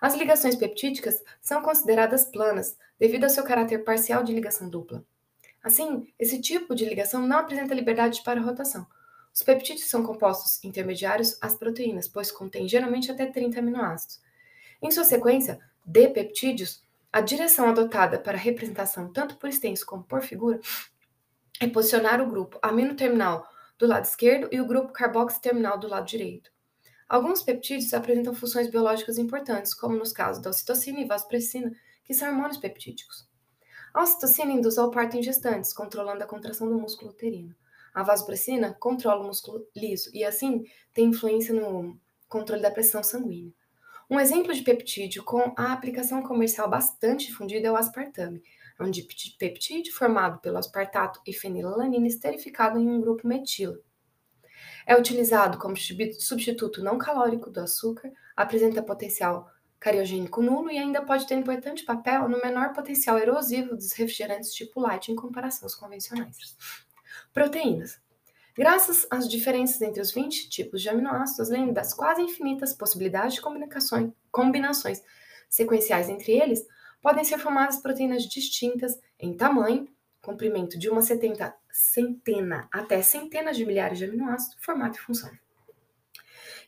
As 0.00 0.14
ligações 0.14 0.54
peptídicas 0.54 1.22
são 1.40 1.62
consideradas 1.62 2.24
planas 2.24 2.76
devido 2.98 3.24
ao 3.24 3.30
seu 3.30 3.42
caráter 3.42 3.82
parcial 3.82 4.22
de 4.22 4.32
ligação 4.32 4.68
dupla. 4.68 5.04
Assim, 5.62 6.06
esse 6.18 6.40
tipo 6.40 6.74
de 6.74 6.84
ligação 6.84 7.26
não 7.26 7.38
apresenta 7.38 7.74
liberdade 7.74 8.22
para 8.22 8.40
rotação, 8.40 8.86
Os 9.32 9.42
peptídeos 9.42 9.88
são 9.88 10.02
compostos 10.02 10.62
intermediários 10.64 11.38
às 11.40 11.54
proteínas, 11.54 12.08
pois 12.08 12.30
contêm 12.30 12.68
geralmente 12.68 13.10
até 13.10 13.26
30 13.26 13.58
aminoácidos. 13.60 14.20
Em 14.82 14.90
sua 14.90 15.04
sequência 15.04 15.58
de 15.84 16.08
peptídeos, 16.08 16.82
a 17.12 17.20
direção 17.20 17.68
adotada 17.68 18.18
para 18.18 18.36
a 18.36 18.40
representação 18.40 19.12
tanto 19.12 19.36
por 19.36 19.48
extenso 19.48 19.84
como 19.84 20.04
por 20.04 20.22
figura 20.22 20.60
é 21.60 21.66
posicionar 21.66 22.20
o 22.20 22.30
grupo 22.30 22.58
amino 22.62 22.94
terminal 22.94 23.46
do 23.78 23.86
lado 23.86 24.04
esquerdo 24.04 24.48
e 24.52 24.60
o 24.60 24.66
grupo 24.66 24.92
carboxy 24.92 25.40
terminal 25.40 25.78
do 25.78 25.88
lado 25.88 26.06
direito. 26.06 26.50
Alguns 27.08 27.42
peptídeos 27.42 27.92
apresentam 27.92 28.34
funções 28.34 28.70
biológicas 28.70 29.18
importantes, 29.18 29.74
como 29.74 29.96
nos 29.96 30.12
casos 30.12 30.40
da 30.40 30.50
ocitocina 30.50 31.00
e 31.00 31.06
vasopressina, 31.06 31.74
que 32.04 32.14
são 32.14 32.28
hormônios 32.28 32.58
peptídicos. 32.58 33.28
A 33.92 34.02
ocitocina 34.02 34.52
induz 34.52 34.78
ao 34.78 34.90
parto 34.90 35.16
em 35.16 35.22
gestantes, 35.22 35.72
controlando 35.72 36.22
a 36.22 36.26
contração 36.26 36.68
do 36.68 36.78
músculo 36.78 37.10
uterino. 37.10 37.54
A 37.94 38.02
vasopressina 38.02 38.74
controla 38.78 39.22
o 39.22 39.26
músculo 39.26 39.66
liso 39.74 40.10
e, 40.14 40.24
assim, 40.24 40.64
tem 40.92 41.06
influência 41.06 41.54
no 41.54 41.98
controle 42.28 42.62
da 42.62 42.70
pressão 42.70 43.02
sanguínea. 43.02 43.52
Um 44.08 44.18
exemplo 44.18 44.52
de 44.52 44.62
peptídeo 44.62 45.22
com 45.22 45.52
a 45.56 45.72
aplicação 45.72 46.22
comercial 46.22 46.68
bastante 46.68 47.28
difundida 47.28 47.68
é 47.68 47.70
o 47.70 47.76
aspartame, 47.76 48.42
é 48.78 48.82
um 48.82 48.90
dipeptídeo 48.90 49.94
formado 49.94 50.40
pelo 50.40 50.58
aspartato 50.58 51.20
e 51.26 51.32
fenilalanina 51.32 52.06
esterificado 52.06 52.78
em 52.78 52.88
um 52.88 53.00
grupo 53.00 53.28
metilo. 53.28 53.82
É 54.86 54.96
utilizado 54.96 55.58
como 55.58 55.76
substituto 55.76 56.82
não 56.82 56.98
calórico 56.98 57.50
do 57.50 57.60
açúcar, 57.60 58.10
apresenta 58.34 58.82
potencial 58.82 59.48
cariogênico 59.78 60.42
nulo 60.42 60.70
e 60.70 60.78
ainda 60.78 61.02
pode 61.02 61.26
ter 61.26 61.36
importante 61.36 61.84
papel 61.84 62.28
no 62.28 62.40
menor 62.40 62.72
potencial 62.72 63.18
erosivo 63.18 63.76
dos 63.76 63.92
refrigerantes 63.92 64.52
tipo 64.52 64.80
light 64.80 65.10
em 65.10 65.16
comparação 65.16 65.66
aos 65.66 65.74
convencionais. 65.74 66.36
Proteínas. 67.32 68.00
Graças 68.56 69.06
às 69.10 69.28
diferenças 69.28 69.80
entre 69.80 70.00
os 70.00 70.12
20 70.12 70.48
tipos 70.48 70.82
de 70.82 70.88
aminoácidos, 70.88 71.50
além 71.50 71.72
das 71.72 71.94
quase 71.94 72.20
infinitas 72.20 72.74
possibilidades 72.74 73.36
de 73.36 73.42
combinações, 74.30 75.02
sequenciais 75.48 76.08
entre 76.08 76.32
eles, 76.32 76.66
podem 77.00 77.24
ser 77.24 77.38
formadas 77.38 77.76
proteínas 77.76 78.24
distintas 78.24 78.98
em 79.18 79.36
tamanho, 79.36 79.88
comprimento 80.20 80.78
de 80.78 80.90
uma 80.90 81.02
setenta, 81.02 81.54
centena 81.70 82.68
até 82.72 83.00
centenas 83.00 83.56
de 83.56 83.64
milhares 83.64 83.98
de 83.98 84.04
aminoácidos, 84.04 84.56
formato 84.60 84.98
e 84.98 85.00
função. 85.00 85.30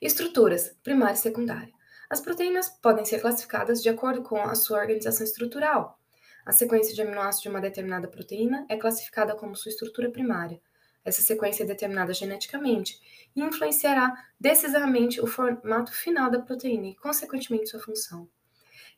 Estruturas 0.01 0.77
primária 0.83 1.15
e 1.15 1.19
secundária. 1.19 1.73
As 2.09 2.21
proteínas 2.21 2.69
podem 2.69 3.05
ser 3.05 3.21
classificadas 3.21 3.83
de 3.83 3.89
acordo 3.89 4.23
com 4.23 4.41
a 4.41 4.55
sua 4.55 4.79
organização 4.79 5.25
estrutural. 5.25 5.99
A 6.45 6.53
sequência 6.53 6.93
de 6.95 7.01
aminoácidos 7.03 7.43
de 7.43 7.49
uma 7.49 7.61
determinada 7.61 8.09
proteína 8.09 8.67
é 8.69 8.77
classificada 8.77 9.35
como 9.35 9.55
sua 9.55 9.71
estrutura 9.71 10.11
primária. 10.11 10.61
Essa 11.05 11.23
sequência 11.23 11.63
é 11.63 11.67
determinada 11.67 12.13
geneticamente 12.13 13.01
e 13.35 13.43
influenciará 13.43 14.13
decisivamente 14.39 15.21
o 15.21 15.27
formato 15.27 15.93
final 15.93 16.31
da 16.31 16.41
proteína 16.41 16.89
e, 16.89 16.97
consequentemente, 16.97 17.69
sua 17.69 17.81
função. 17.81 18.29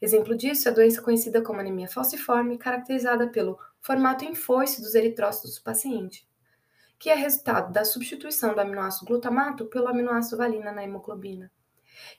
Exemplo 0.00 0.36
disso 0.36 0.68
é 0.68 0.70
a 0.70 0.74
doença 0.74 1.00
conhecida 1.00 1.40
como 1.42 1.60
anemia 1.60 1.88
falciforme, 1.88 2.58
caracterizada 2.58 3.28
pelo 3.28 3.58
formato 3.80 4.24
em 4.24 4.34
foice 4.34 4.80
dos 4.80 4.94
eritrócitos 4.94 5.56
do 5.56 5.62
paciente, 5.62 6.26
que 6.98 7.10
é 7.10 7.14
resultado 7.14 7.72
da 7.72 7.84
substituição 7.84 8.54
do 8.54 8.60
aminoácido 8.60 9.06
glutamato 9.06 9.66
pelo 9.66 9.88
aminoácido 9.88 10.36
valina 10.36 10.72
na 10.72 10.82
hemoglobina. 10.82 11.50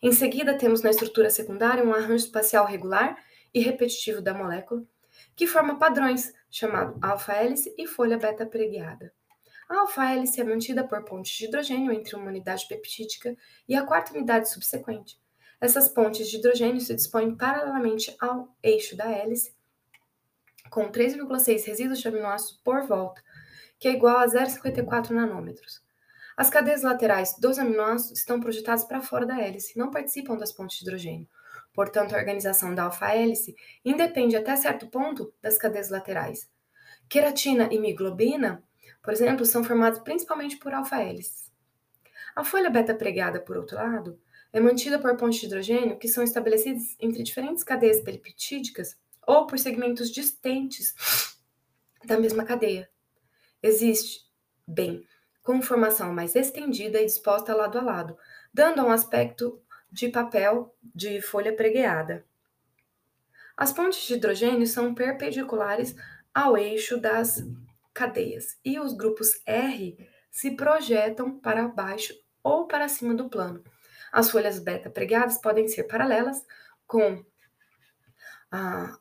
Em 0.02 0.12
seguida, 0.12 0.58
temos 0.58 0.82
na 0.82 0.92
estrutura 0.92 1.30
secundária 1.30 1.84
um 1.84 1.94
arranjo 1.94 2.26
espacial 2.26 2.66
regular 2.66 3.18
e 3.54 3.60
repetitivo 3.60 4.22
da 4.22 4.34
molécula, 4.34 4.84
que 5.36 5.48
forma 5.48 5.78
padrões, 5.78 6.34
chamado 6.50 6.98
alfa-hélice 7.02 7.74
e 7.78 7.86
folha 7.86 8.18
beta-preguiada. 8.18 9.14
A 9.68 9.80
alfa-hélice 9.80 10.40
é 10.40 10.44
mantida 10.44 10.88
por 10.88 11.04
pontes 11.04 11.36
de 11.36 11.46
hidrogênio 11.46 11.92
entre 11.92 12.16
uma 12.16 12.28
unidade 12.28 12.68
peptídica 12.68 13.36
e 13.68 13.76
a 13.76 13.84
quarta 13.84 14.14
unidade 14.14 14.50
subsequente. 14.50 15.20
Essas 15.60 15.90
pontes 15.90 16.30
de 16.30 16.38
hidrogênio 16.38 16.80
se 16.80 16.94
dispõem 16.94 17.36
paralelamente 17.36 18.16
ao 18.22 18.56
eixo 18.62 18.96
da 18.96 19.10
hélice, 19.12 19.56
com 20.70 20.92
3,6 20.92 21.66
resíduos 21.66 22.00
de 22.00 22.08
aminoácidos 22.08 22.62
por 22.64 22.86
volta, 22.86 23.22
que 23.80 23.88
é 23.88 23.92
igual 23.92 24.20
a 24.20 24.28
0,54 24.28 25.12
nanômetros. 25.12 25.84
As 26.38 26.50
cadeias 26.50 26.84
laterais 26.84 27.36
dos 27.40 27.58
aminoácidos 27.58 28.20
estão 28.20 28.40
projetadas 28.40 28.84
para 28.84 29.02
fora 29.02 29.26
da 29.26 29.40
hélice, 29.40 29.78
não 29.78 29.90
participam 29.90 30.36
das 30.36 30.52
pontes 30.52 30.78
de 30.78 30.84
hidrogênio. 30.84 31.28
Portanto, 31.76 32.16
a 32.16 32.18
organização 32.18 32.74
da 32.74 32.84
alfa-hélice 32.84 33.54
independe 33.84 34.38
até 34.38 34.56
certo 34.56 34.88
ponto 34.88 35.34
das 35.42 35.58
cadeias 35.58 35.90
laterais. 35.90 36.50
Queratina 37.10 37.68
e 37.72 37.78
miglobina, 37.78 38.64
por 39.04 39.12
exemplo, 39.14 39.46
são 39.46 39.64
formadas 39.64 40.00
principalmente 40.00 40.58
por 40.58 40.74
alfa-hélices. 40.74 41.52
A 42.34 42.44
folha 42.44 42.70
beta 42.70 42.96
pregada, 42.96 43.42
por 43.42 43.58
outro 43.58 43.76
lado, 43.76 44.20
é 44.54 44.60
mantida 44.60 44.98
por 44.98 45.16
pontes 45.18 45.40
de 45.40 45.48
hidrogênio 45.48 46.00
que 46.00 46.08
são 46.08 46.24
estabelecidas 46.24 46.96
entre 46.98 47.24
diferentes 47.24 47.64
cadeias 47.64 48.00
peptídicas 48.00 48.98
ou 49.28 49.46
por 49.46 49.60
segmentos 49.60 50.10
distantes 50.10 50.96
da 52.06 52.18
mesma 52.18 52.46
cadeia. 52.46 52.90
Existe, 53.62 54.22
bem, 54.66 55.06
conformação 55.44 56.14
mais 56.14 56.36
estendida 56.36 57.02
e 57.02 57.06
disposta 57.06 57.56
lado 57.56 57.78
a 57.78 57.82
lado, 57.82 58.18
dando 58.54 58.82
um 58.82 58.92
aspecto 58.92 59.62
de 59.92 60.10
papel 60.10 60.76
de 60.84 61.22
folha 61.22 61.56
pregueada. 61.56 62.26
As 63.56 63.72
pontes 63.72 64.06
de 64.06 64.16
hidrogênio 64.16 64.68
são 64.68 64.94
perpendiculares 64.94 65.96
ao 66.34 66.58
eixo 66.58 67.00
das 67.00 67.44
cadeias 67.94 68.58
e 68.64 68.80
os 68.80 68.94
grupos 68.94 69.42
R 69.46 69.98
se 70.30 70.52
projetam 70.52 71.40
para 71.40 71.68
baixo 71.68 72.14
ou 72.44 72.68
para 72.68 72.90
cima 72.90 73.16
do 73.16 73.30
plano, 73.30 73.64
as 74.16 74.32
folhas 74.32 74.60
beta 74.60 74.90
pregadas 74.90 75.38
podem 75.38 75.68
ser 75.68 75.84
paralelas 75.84 76.42
com 76.88 77.22
a, 78.50 78.98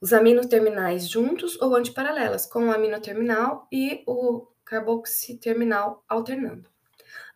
os 0.00 0.12
aminoterminais 0.12 1.08
juntos 1.08 1.56
ou 1.62 1.76
antiparalelas, 1.76 2.46
com 2.46 2.66
o 2.66 2.72
aminoterminal 2.72 3.68
e 3.70 4.02
o 4.08 4.48
carboxiterminal 4.64 6.04
alternando. 6.08 6.68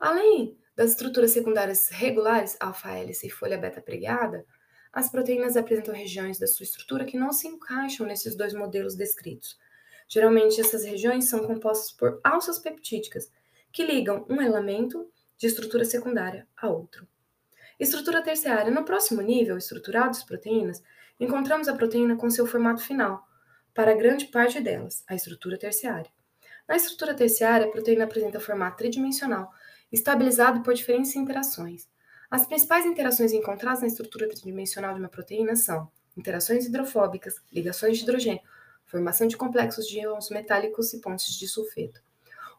Além 0.00 0.59
das 0.80 0.92
estruturas 0.92 1.32
secundárias 1.32 1.90
regulares, 1.90 2.56
alfa-hélice 2.58 3.26
e 3.26 3.30
folha 3.30 3.58
beta 3.58 3.82
pregada, 3.82 4.46
as 4.90 5.10
proteínas 5.10 5.54
apresentam 5.54 5.94
regiões 5.94 6.38
da 6.38 6.46
sua 6.46 6.64
estrutura 6.64 7.04
que 7.04 7.18
não 7.18 7.34
se 7.34 7.46
encaixam 7.46 8.06
nesses 8.06 8.34
dois 8.34 8.54
modelos 8.54 8.96
descritos. 8.96 9.58
Geralmente, 10.08 10.58
essas 10.58 10.82
regiões 10.82 11.26
são 11.26 11.40
compostas 11.40 11.92
por 11.92 12.18
alças 12.25 12.58
peptídicas, 12.58 13.30
que 13.70 13.84
ligam 13.84 14.25
um 14.26 14.40
elemento 14.40 15.06
de 15.37 15.49
estrutura 15.49 15.84
secundária 15.84 16.49
a 16.56 16.70
outro. 16.70 17.06
Estrutura 17.78 18.22
terciária. 18.22 18.70
No 18.70 18.82
próximo 18.82 19.20
nível 19.20 19.58
estrutural 19.58 20.06
das 20.06 20.25
proteínas, 20.25 20.82
encontramos 21.20 21.68
a 21.68 21.76
proteína 21.76 22.16
com 22.16 22.30
seu 22.30 22.46
formato 22.46 22.82
final, 22.82 23.22
para 23.75 23.94
grande 23.94 24.28
parte 24.28 24.62
delas, 24.62 25.04
a 25.06 25.14
estrutura 25.14 25.58
terciária. 25.58 26.10
Na 26.66 26.76
estrutura 26.76 27.12
terciária, 27.12 27.66
a 27.66 27.70
proteína 27.70 28.04
apresenta 28.04 28.40
formato 28.40 28.78
tridimensional, 28.78 29.52
estabilizado 29.92 30.62
por 30.62 30.75
diferentes 30.75 31.14
interações. 31.16 31.88
As 32.30 32.47
principais 32.47 32.87
interações 32.87 33.32
encontradas 33.32 33.80
na 33.80 33.88
estrutura 33.88 34.28
tridimensional 34.28 34.94
de 34.94 35.00
uma 35.00 35.09
proteína 35.09 35.56
são 35.56 35.90
interações 36.16 36.66
hidrofóbicas, 36.66 37.35
ligações 37.52 37.99
de 37.99 38.04
hidrogênio, 38.04 38.42
formação 38.87 39.26
de 39.26 39.37
complexos 39.37 39.87
de 39.87 39.99
íons 39.99 40.30
metálicos 40.30 40.92
e 40.92 41.00
pontes 41.00 41.37
de 41.38 41.49
sulfeto. 41.49 42.00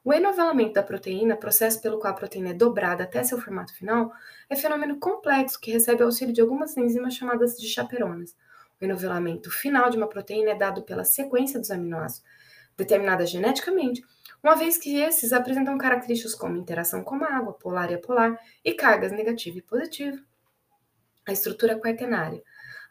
O 0.03 0.11
enovelamento 0.11 0.73
da 0.73 0.83
proteína, 0.83 1.37
processo 1.37 1.79
pelo 1.79 1.99
qual 1.99 2.11
a 2.11 2.15
proteína 2.15 2.49
é 2.49 2.53
dobrada 2.53 3.03
até 3.03 3.23
seu 3.23 3.39
formato 3.39 3.73
final, 3.75 4.11
é 4.49 4.55
fenômeno 4.55 4.97
complexo 4.99 5.59
que 5.59 5.71
recebe 5.71 6.01
auxílio 6.01 6.33
de 6.33 6.41
algumas 6.41 6.75
enzimas 6.75 7.13
chamadas 7.13 7.55
de 7.55 7.67
chaperonas. 7.67 8.35
O 8.81 8.85
enovelamento 8.85 9.51
final 9.51 9.91
de 9.91 9.97
uma 9.97 10.07
proteína 10.07 10.51
é 10.51 10.55
dado 10.55 10.81
pela 10.81 11.03
sequência 11.03 11.59
dos 11.59 11.69
aminoácidos, 11.69 12.27
determinada 12.81 13.25
geneticamente, 13.25 14.03
uma 14.43 14.55
vez 14.55 14.77
que 14.77 14.97
esses 14.97 15.31
apresentam 15.33 15.77
características 15.77 16.33
como 16.33 16.57
interação 16.57 17.03
com 17.03 17.23
água, 17.23 17.53
polar 17.53 17.91
e 17.91 17.95
apolar, 17.95 18.39
e 18.65 18.73
cargas 18.73 19.11
negativa 19.11 19.59
e 19.59 19.61
positiva. 19.61 20.17
A 21.27 21.31
estrutura 21.31 21.77
quaternária. 21.79 22.41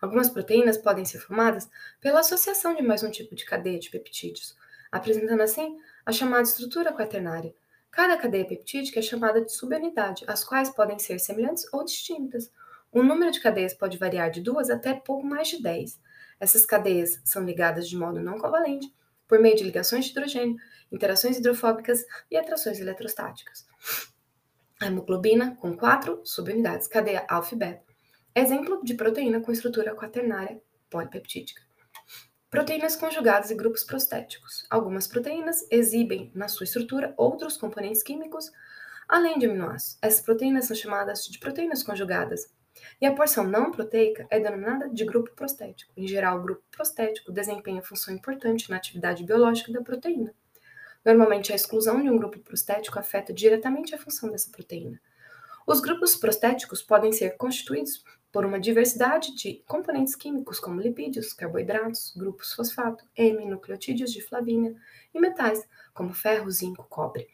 Algumas 0.00 0.30
proteínas 0.30 0.78
podem 0.78 1.04
ser 1.04 1.18
formadas 1.18 1.68
pela 2.00 2.20
associação 2.20 2.74
de 2.74 2.82
mais 2.82 3.02
um 3.02 3.10
tipo 3.10 3.34
de 3.34 3.44
cadeia 3.44 3.78
de 3.78 3.90
peptídeos, 3.90 4.56
apresentando 4.92 5.42
assim 5.42 5.76
a 6.06 6.12
chamada 6.12 6.42
estrutura 6.42 6.92
quaternária. 6.92 7.52
Cada 7.90 8.16
cadeia 8.16 8.46
peptídica 8.46 9.00
é 9.00 9.02
chamada 9.02 9.44
de 9.44 9.52
subunidade, 9.52 10.24
as 10.28 10.44
quais 10.44 10.70
podem 10.70 11.00
ser 11.00 11.18
semelhantes 11.18 11.66
ou 11.72 11.84
distintas. 11.84 12.50
O 12.92 13.02
número 13.02 13.32
de 13.32 13.40
cadeias 13.40 13.74
pode 13.74 13.98
variar 13.98 14.30
de 14.30 14.40
duas 14.40 14.70
até 14.70 14.94
pouco 14.94 15.26
mais 15.26 15.48
de 15.48 15.60
dez. 15.60 16.00
Essas 16.38 16.64
cadeias 16.64 17.20
são 17.24 17.44
ligadas 17.44 17.88
de 17.88 17.96
modo 17.96 18.20
não 18.20 18.38
covalente, 18.38 18.94
por 19.30 19.38
meio 19.38 19.54
de 19.54 19.62
ligações 19.62 20.06
de 20.06 20.10
hidrogênio, 20.10 20.56
interações 20.90 21.38
hidrofóbicas 21.38 22.04
e 22.28 22.36
atrações 22.36 22.80
eletrostáticas. 22.80 23.64
A 24.80 24.86
hemoglobina, 24.86 25.54
com 25.54 25.76
quatro 25.76 26.20
subunidades, 26.24 26.88
cadeia 26.88 27.24
alfa 27.28 27.54
e 27.54 27.58
beta. 27.58 27.84
Exemplo 28.34 28.82
de 28.82 28.94
proteína 28.94 29.40
com 29.40 29.52
estrutura 29.52 29.94
quaternária 29.94 30.60
polipeptídica. 30.90 31.62
Proteínas 32.50 32.96
conjugadas 32.96 33.52
e 33.52 33.54
grupos 33.54 33.84
prostéticos. 33.84 34.66
Algumas 34.68 35.06
proteínas 35.06 35.64
exibem 35.70 36.32
na 36.34 36.48
sua 36.48 36.64
estrutura 36.64 37.14
outros 37.16 37.56
componentes 37.56 38.02
químicos 38.02 38.50
além 39.08 39.38
de 39.38 39.46
aminoácidos. 39.46 39.96
Essas 40.02 40.22
proteínas 40.22 40.66
são 40.66 40.74
chamadas 40.74 41.24
de 41.24 41.38
proteínas 41.38 41.84
conjugadas. 41.84 42.52
E 43.00 43.06
a 43.06 43.14
porção 43.14 43.44
não 43.44 43.70
proteica 43.70 44.26
é 44.30 44.38
denominada 44.38 44.88
de 44.88 45.04
grupo 45.04 45.30
prostético. 45.34 45.92
Em 45.96 46.06
geral, 46.06 46.38
o 46.38 46.42
grupo 46.42 46.62
prostético 46.70 47.32
desempenha 47.32 47.82
função 47.82 48.14
importante 48.14 48.70
na 48.70 48.76
atividade 48.76 49.24
biológica 49.24 49.72
da 49.72 49.82
proteína. 49.82 50.34
Normalmente, 51.04 51.52
a 51.52 51.56
exclusão 51.56 52.02
de 52.02 52.10
um 52.10 52.18
grupo 52.18 52.38
prostético 52.40 52.98
afeta 52.98 53.32
diretamente 53.32 53.94
a 53.94 53.98
função 53.98 54.30
dessa 54.30 54.50
proteína. 54.50 55.00
Os 55.66 55.80
grupos 55.80 56.16
prostéticos 56.16 56.82
podem 56.82 57.12
ser 57.12 57.36
constituídos 57.36 58.04
por 58.32 58.44
uma 58.44 58.60
diversidade 58.60 59.34
de 59.34 59.62
componentes 59.66 60.14
químicos, 60.14 60.60
como 60.60 60.80
lipídios, 60.80 61.32
carboidratos, 61.32 62.14
grupos 62.16 62.52
fosfato, 62.52 63.04
M, 63.16 63.44
nucleotídeos 63.46 64.12
de 64.12 64.22
flavina 64.22 64.74
e 65.12 65.20
metais, 65.20 65.66
como 65.92 66.12
ferro, 66.12 66.50
zinco, 66.50 66.86
cobre. 66.88 67.28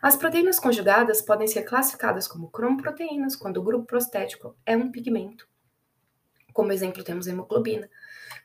As 0.00 0.16
proteínas 0.16 0.58
conjugadas 0.58 1.22
podem 1.22 1.46
ser 1.46 1.62
classificadas 1.62 2.26
como 2.26 2.50
cromoproteínas 2.50 3.36
quando 3.36 3.58
o 3.58 3.62
grupo 3.62 3.86
prostético 3.86 4.56
é 4.66 4.76
um 4.76 4.90
pigmento. 4.90 5.48
Como 6.52 6.72
exemplo, 6.72 7.02
temos 7.02 7.26
hemoglobina. 7.26 7.88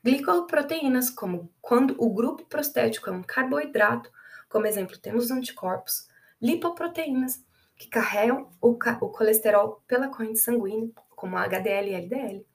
Glicoproteínas, 0.04 1.10
como 1.10 1.52
quando 1.62 1.96
o 1.98 2.14
grupo 2.14 2.46
prostético 2.46 3.10
é 3.10 3.14
um 3.14 3.24
carboidrato. 3.24 4.12
Como 4.48 4.66
exemplo, 4.66 4.98
temos 4.98 5.30
anticorpos. 5.32 6.08
Lipoproteínas, 6.42 7.44
que 7.76 7.88
carregam 7.88 8.50
o, 8.62 8.76
ca 8.76 8.98
o 9.02 9.10
colesterol 9.10 9.84
pela 9.88 10.08
corrente 10.08 10.40
sanguínea, 10.40 10.90
como 11.10 11.38
a 11.38 11.44
HDL 11.44 11.90
e 11.90 11.96
LDL. 11.96 12.46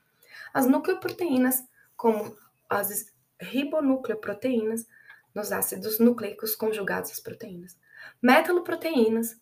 As 0.55 0.67
nucleoproteínas, 0.67 1.65
como 1.97 2.37
as 2.69 3.13
ribonucleoproteínas, 3.39 4.87
nos 5.35 5.53
ácidos 5.53 5.99
nucleicos 5.99 6.55
conjugados 6.55 7.11
às 7.11 7.21
proteínas. 7.21 7.77
Metaloproteínas. 8.21 9.41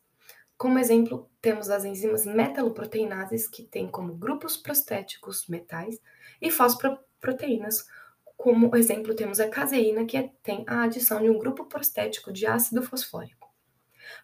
Como 0.57 0.79
exemplo, 0.79 1.31
temos 1.41 1.71
as 1.71 1.85
enzimas 1.85 2.27
metaloproteinases, 2.27 3.49
que 3.49 3.63
têm 3.63 3.89
como 3.89 4.15
grupos 4.15 4.57
prostéticos 4.57 5.47
metais, 5.47 6.01
e 6.41 6.51
fosfoproteínas. 6.51 7.87
Como 8.37 8.75
exemplo, 8.77 9.15
temos 9.15 9.41
a 9.41 9.49
caseína, 9.49 10.05
que 10.05 10.31
tem 10.43 10.65
a 10.67 10.83
adição 10.83 11.23
de 11.23 11.31
um 11.31 11.39
grupo 11.39 11.65
prostético 11.65 12.33
de 12.33 12.47
ácido 12.47 12.83
fosfórico. 12.83 13.49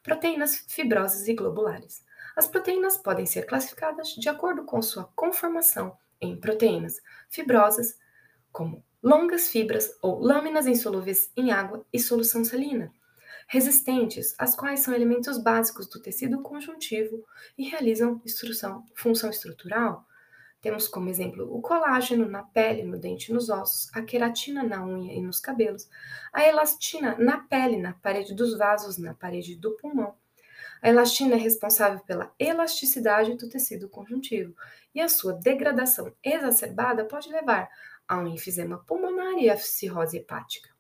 Proteínas 0.03 0.65
fibrosas 0.69 1.29
e 1.29 1.35
globulares. 1.35 2.05
As 2.37 2.47
proteínas 2.47 2.97
podem 2.99 3.25
ser 3.25 3.47
classificadas 3.47 4.09
de 4.09 4.29
acordo 4.29 4.65
com 4.65 4.83
sua 4.83 5.05
conformação 5.15 5.97
em 6.21 6.39
proteínas 6.39 7.01
fibrosas, 7.29 7.99
como 8.53 8.85
longas 9.03 9.49
fibras 9.49 9.97
ou 10.03 10.19
lâminas 10.19 10.67
insolúveis 10.67 11.31
em 11.37 11.51
água 11.51 11.85
e 11.93 11.99
solução 11.99 12.45
salina, 12.45 12.93
resistentes, 13.47 14.35
as 14.39 14.57
quais 14.57 14.81
são 14.81 14.93
elementos 14.93 15.39
básicos 15.39 15.87
do 15.87 16.01
tecido 16.01 16.43
conjuntivo 16.43 17.25
e 17.57 17.69
realizam 17.69 18.21
função 18.95 19.31
estrutural. 19.31 20.05
Temos 20.61 20.89
como 20.89 21.09
exemplo 21.09 21.49
o 21.55 21.61
colágeno 21.61 22.29
na 22.29 22.43
pele, 22.43 22.83
no 22.83 22.99
dente 22.99 23.31
e 23.31 23.35
nos 23.35 23.49
ossos, 23.49 23.89
a 23.95 24.03
queratina 24.03 24.65
na 24.65 24.85
unha 24.85 25.15
e 25.15 25.21
nos 25.21 25.39
cabelos, 25.39 25.89
a 26.33 26.45
elastina 26.45 27.17
na 27.19 27.39
pele, 27.39 27.77
na 27.77 27.93
parede 27.93 28.35
dos 28.35 28.59
vasos, 28.59 28.99
na 28.99 29.15
parede 29.15 29.55
do 29.55 29.77
pulmão. 29.77 30.17
A 30.83 30.89
elastina 30.89 31.35
é 31.35 31.39
responsável 31.39 32.01
pela 32.01 32.33
elasticidade 32.39 33.35
do 33.37 33.49
tecido 33.49 33.89
conjuntivo 33.89 34.55
e 34.95 35.01
a 35.01 35.09
sua 35.09 35.33
degradação 35.33 36.13
exacerbada 36.23 37.05
pode 37.05 37.31
levar 37.31 37.69
a 38.09 38.19
um 38.19 38.27
enfisema 38.27 38.79
pulmonar 38.87 39.35
e 39.39 39.49
a 39.49 39.57
cirrose 39.57 40.19
hepática. 40.19 40.76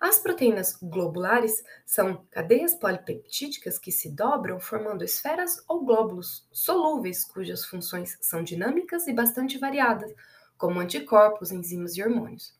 As 0.00 0.18
proteínas 0.18 0.78
globulares 0.82 1.62
são 1.84 2.24
cadeias 2.30 2.74
polipeptídicas 2.74 3.78
que 3.78 3.92
se 3.92 4.10
dobram 4.10 4.58
formando 4.58 5.04
esferas 5.04 5.62
ou 5.68 5.84
glóbulos 5.84 6.48
solúveis 6.50 7.22
cujas 7.22 7.66
funções 7.66 8.16
são 8.18 8.42
dinâmicas 8.42 9.06
e 9.06 9.12
bastante 9.12 9.58
variadas, 9.58 10.10
como 10.56 10.80
anticorpos, 10.80 11.52
enzimas 11.52 11.98
e 11.98 12.02
hormônios. 12.02 12.58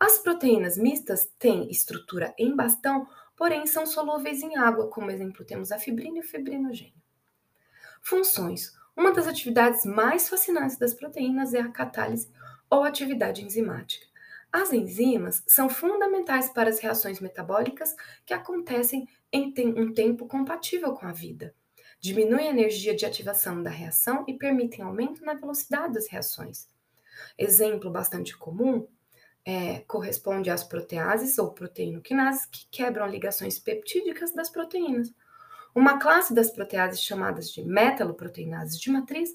As 0.00 0.18
proteínas 0.18 0.76
mistas 0.76 1.30
têm 1.38 1.70
estrutura 1.70 2.34
em 2.36 2.56
bastão, 2.56 3.06
porém 3.36 3.64
são 3.64 3.86
solúveis 3.86 4.42
em 4.42 4.56
água, 4.56 4.88
como 4.88 5.12
exemplo 5.12 5.44
temos 5.44 5.70
a 5.70 5.78
fibrina 5.78 6.16
e 6.16 6.20
o 6.20 6.24
fibrinogênio. 6.24 7.00
Funções. 8.02 8.76
Uma 8.96 9.12
das 9.12 9.28
atividades 9.28 9.84
mais 9.84 10.28
fascinantes 10.28 10.76
das 10.76 10.92
proteínas 10.92 11.54
é 11.54 11.60
a 11.60 11.70
catálise 11.70 12.28
ou 12.68 12.82
atividade 12.82 13.44
enzimática. 13.44 14.07
As 14.52 14.72
enzimas 14.72 15.42
são 15.46 15.68
fundamentais 15.68 16.48
para 16.48 16.70
as 16.70 16.78
reações 16.78 17.20
metabólicas 17.20 17.94
que 18.24 18.32
acontecem 18.32 19.06
em 19.30 19.52
um 19.76 19.92
tempo 19.92 20.26
compatível 20.26 20.94
com 20.94 21.06
a 21.06 21.12
vida. 21.12 21.54
Diminuem 22.00 22.48
a 22.48 22.50
energia 22.50 22.94
de 22.94 23.04
ativação 23.04 23.62
da 23.62 23.70
reação 23.70 24.24
e 24.26 24.34
permitem 24.34 24.84
aumento 24.84 25.24
na 25.24 25.34
velocidade 25.34 25.94
das 25.94 26.08
reações. 26.08 26.68
Exemplo 27.36 27.90
bastante 27.90 28.36
comum 28.36 28.86
é, 29.44 29.80
corresponde 29.80 30.50
às 30.50 30.62
proteases 30.62 31.38
ou 31.38 31.52
proteinoquinases 31.52 32.46
que 32.46 32.66
quebram 32.70 33.06
ligações 33.06 33.58
peptídicas 33.58 34.32
das 34.32 34.50
proteínas. 34.50 35.12
Uma 35.74 35.98
classe 35.98 36.34
das 36.34 36.50
proteases 36.50 37.02
chamadas 37.02 37.50
de 37.50 37.62
metaloproteinases 37.62 38.78
de 38.78 38.90
matriz 38.90 39.34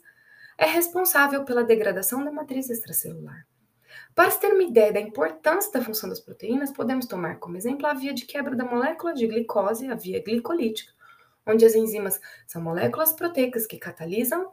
é 0.58 0.66
responsável 0.66 1.44
pela 1.44 1.64
degradação 1.64 2.24
da 2.24 2.32
matriz 2.32 2.70
extracelular. 2.70 3.46
Para 4.16 4.30
se 4.30 4.40
ter 4.40 4.54
uma 4.54 4.64
ideia 4.64 4.94
da 4.94 5.00
importância 5.00 5.72
da 5.72 5.84
função 5.84 6.08
das 6.08 6.20
proteínas, 6.20 6.72
podemos 6.72 7.08
tomar 7.08 7.40
como 7.40 7.58
exemplo 7.58 7.88
a 7.88 7.94
via 7.94 8.14
de 8.14 8.26
quebra 8.26 8.56
da 8.56 8.64
molécula 8.64 9.14
de 9.14 9.26
glicose, 9.26 9.88
a 9.88 9.96
via 9.96 10.22
glicolítica, 10.22 10.94
onde 11.48 11.66
as 11.66 11.74
enzimas 11.74 12.22
são 12.46 12.62
moléculas 12.62 13.12
proteicas 13.12 13.66
que 13.66 13.80
catalisam 13.80 14.52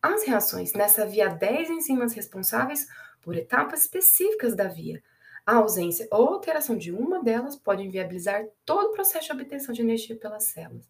as 0.00 0.24
reações. 0.24 0.72
Nessa 0.72 1.04
via, 1.04 1.28
10 1.28 1.70
enzimas 1.70 2.14
responsáveis 2.14 2.88
por 3.20 3.36
etapas 3.36 3.82
específicas 3.82 4.56
da 4.56 4.66
via. 4.66 5.02
A 5.44 5.56
ausência 5.56 6.08
ou 6.10 6.28
alteração 6.28 6.76
de 6.76 6.90
uma 6.90 7.22
delas 7.22 7.56
pode 7.56 7.82
inviabilizar 7.82 8.46
todo 8.64 8.90
o 8.90 8.92
processo 8.92 9.26
de 9.26 9.32
obtenção 9.32 9.74
de 9.74 9.82
energia 9.82 10.16
pelas 10.16 10.44
células. 10.44 10.88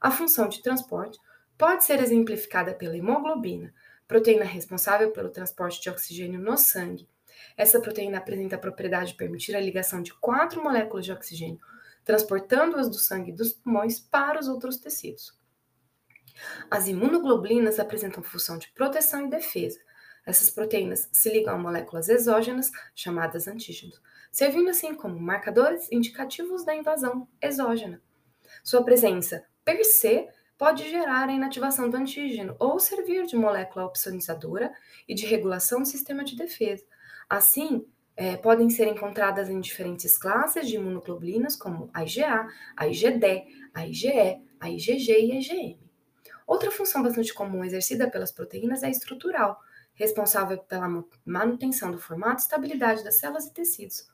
A 0.00 0.10
função 0.10 0.48
de 0.48 0.62
transporte 0.62 1.18
pode 1.56 1.84
ser 1.84 2.00
exemplificada 2.00 2.74
pela 2.74 2.96
hemoglobina, 2.96 3.72
proteína 4.06 4.44
responsável 4.44 5.10
pelo 5.12 5.28
transporte 5.28 5.80
de 5.80 5.88
oxigênio 5.88 6.40
no 6.40 6.56
sangue. 6.56 7.08
Essa 7.56 7.80
proteína 7.80 8.18
apresenta 8.18 8.56
a 8.56 8.58
propriedade 8.58 9.12
de 9.12 9.16
permitir 9.16 9.54
a 9.54 9.60
ligação 9.60 10.02
de 10.02 10.14
quatro 10.14 10.62
moléculas 10.62 11.04
de 11.04 11.12
oxigênio, 11.12 11.60
transportando-as 12.04 12.88
do 12.88 12.96
sangue 12.96 13.32
dos 13.32 13.52
pulmões 13.52 14.00
para 14.00 14.38
os 14.38 14.48
outros 14.48 14.78
tecidos. 14.78 15.38
As 16.70 16.88
imunoglobulinas 16.88 17.78
apresentam 17.78 18.22
função 18.22 18.58
de 18.58 18.68
proteção 18.72 19.26
e 19.26 19.30
defesa. 19.30 19.78
Essas 20.24 20.50
proteínas 20.50 21.08
se 21.12 21.30
ligam 21.30 21.54
a 21.54 21.58
moléculas 21.58 22.08
exógenas, 22.08 22.70
chamadas 22.94 23.48
antígenos, 23.48 24.00
servindo 24.30 24.70
assim 24.70 24.94
como 24.94 25.18
marcadores 25.18 25.90
indicativos 25.90 26.64
da 26.64 26.74
invasão 26.74 27.26
exógena. 27.40 28.00
Sua 28.62 28.84
presença 28.84 29.44
per 29.64 29.84
se 29.84 30.28
pode 30.58 30.90
gerar 30.90 31.28
a 31.28 31.32
inativação 31.32 31.88
do 31.88 31.96
antígeno 31.96 32.54
ou 32.58 32.78
servir 32.78 33.24
de 33.24 33.34
molécula 33.34 33.86
opsonizadora 33.86 34.70
e 35.08 35.14
de 35.14 35.24
regulação 35.24 35.80
do 35.80 35.88
sistema 35.88 36.22
de 36.22 36.36
defesa. 36.36 36.84
Assim, 37.30 37.86
é, 38.16 38.36
podem 38.36 38.68
ser 38.68 38.88
encontradas 38.88 39.48
em 39.48 39.60
diferentes 39.60 40.18
classes 40.18 40.68
de 40.68 40.74
imunoglobulinas, 40.74 41.54
como 41.54 41.88
IgA, 41.96 42.48
IgD, 42.86 43.46
IgE, 43.86 44.42
IgG 44.60 45.12
e 45.12 45.38
IgM. 45.38 45.78
Outra 46.44 46.72
função 46.72 47.04
bastante 47.04 47.32
comum 47.32 47.64
exercida 47.64 48.10
pelas 48.10 48.32
proteínas 48.32 48.82
é 48.82 48.90
estrutural, 48.90 49.60
responsável 49.94 50.58
pela 50.58 51.04
manutenção 51.24 51.92
do 51.92 51.98
formato 51.98 52.40
e 52.40 52.42
estabilidade 52.42 53.04
das 53.04 53.20
células 53.20 53.46
e 53.46 53.54
tecidos. 53.54 54.08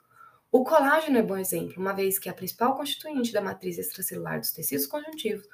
O 0.53 0.63
colágeno 0.63 1.17
é 1.17 1.23
bom 1.23 1.39
exemplo, 1.39 1.81
uma 1.81 1.95
vez 1.95 2.19
que 2.19 2.29
é 2.29 2.33
a 2.33 2.35
principal 2.35 2.77
constituinte 2.77 3.33
da 3.33 3.41
matriz 3.41 3.79
extracelular 3.79 4.39
dos 4.39 4.53
tecidos 4.53 4.87
conjuntivos, 4.87 5.49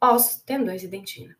ossos, 0.00 0.40
tendões 0.42 0.84
e 0.84 0.88
dentina. 0.88 1.36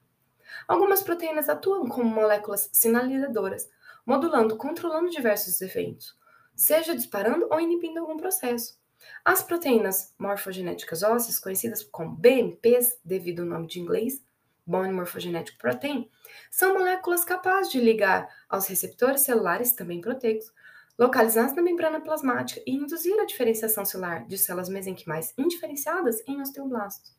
Algumas 0.66 1.02
proteínas 1.02 1.48
atuam 1.48 1.86
como 1.88 2.10
moléculas 2.10 2.68
sinalizadoras, 2.72 3.70
modulando, 4.08 4.56
controlando 4.56 5.10
diversos 5.10 5.60
eventos, 5.60 6.16
seja 6.56 6.96
disparando 6.96 7.46
ou 7.50 7.60
inibindo 7.60 8.00
algum 8.00 8.16
processo. 8.16 8.80
As 9.22 9.42
proteínas 9.42 10.14
morfogenéticas 10.18 11.02
ósseas, 11.02 11.38
conhecidas 11.38 11.82
como 11.82 12.16
BMPs, 12.16 12.98
devido 13.04 13.40
ao 13.40 13.48
nome 13.48 13.66
de 13.66 13.78
inglês, 13.78 14.24
Bone 14.66 14.94
Morphogenetic 14.94 15.58
Protein, 15.58 16.10
são 16.50 16.72
moléculas 16.72 17.22
capazes 17.22 17.70
de 17.70 17.80
ligar 17.80 18.34
aos 18.48 18.66
receptores 18.66 19.20
celulares, 19.20 19.72
também 19.72 20.00
proteicos, 20.00 20.50
localizados 20.98 21.54
na 21.54 21.60
membrana 21.60 22.00
plasmática 22.00 22.62
e 22.66 22.72
induzir 22.72 23.18
a 23.20 23.26
diferenciação 23.26 23.84
celular 23.84 24.26
de 24.26 24.38
células 24.38 24.70
mesenquimais 24.70 25.34
indiferenciadas 25.36 26.22
em 26.26 26.40
osteoblastos. 26.40 27.17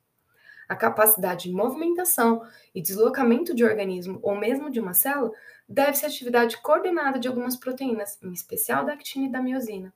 A 0.69 0.75
capacidade 0.75 1.49
de 1.49 1.55
movimentação 1.55 2.43
e 2.75 2.82
deslocamento 2.82 3.55
de 3.55 3.65
organismo 3.65 4.19
ou 4.21 4.36
mesmo 4.36 4.69
de 4.69 4.79
uma 4.79 4.93
célula 4.93 5.32
deve-se 5.67 6.05
à 6.05 6.08
atividade 6.08 6.62
coordenada 6.62 7.17
de 7.17 7.27
algumas 7.27 7.55
proteínas, 7.55 8.19
em 8.21 8.32
especial 8.32 8.86
da 8.86 8.93
actina 8.93 9.25
e 9.25 9.32
da 9.32 9.41
miosina. 9.41 9.91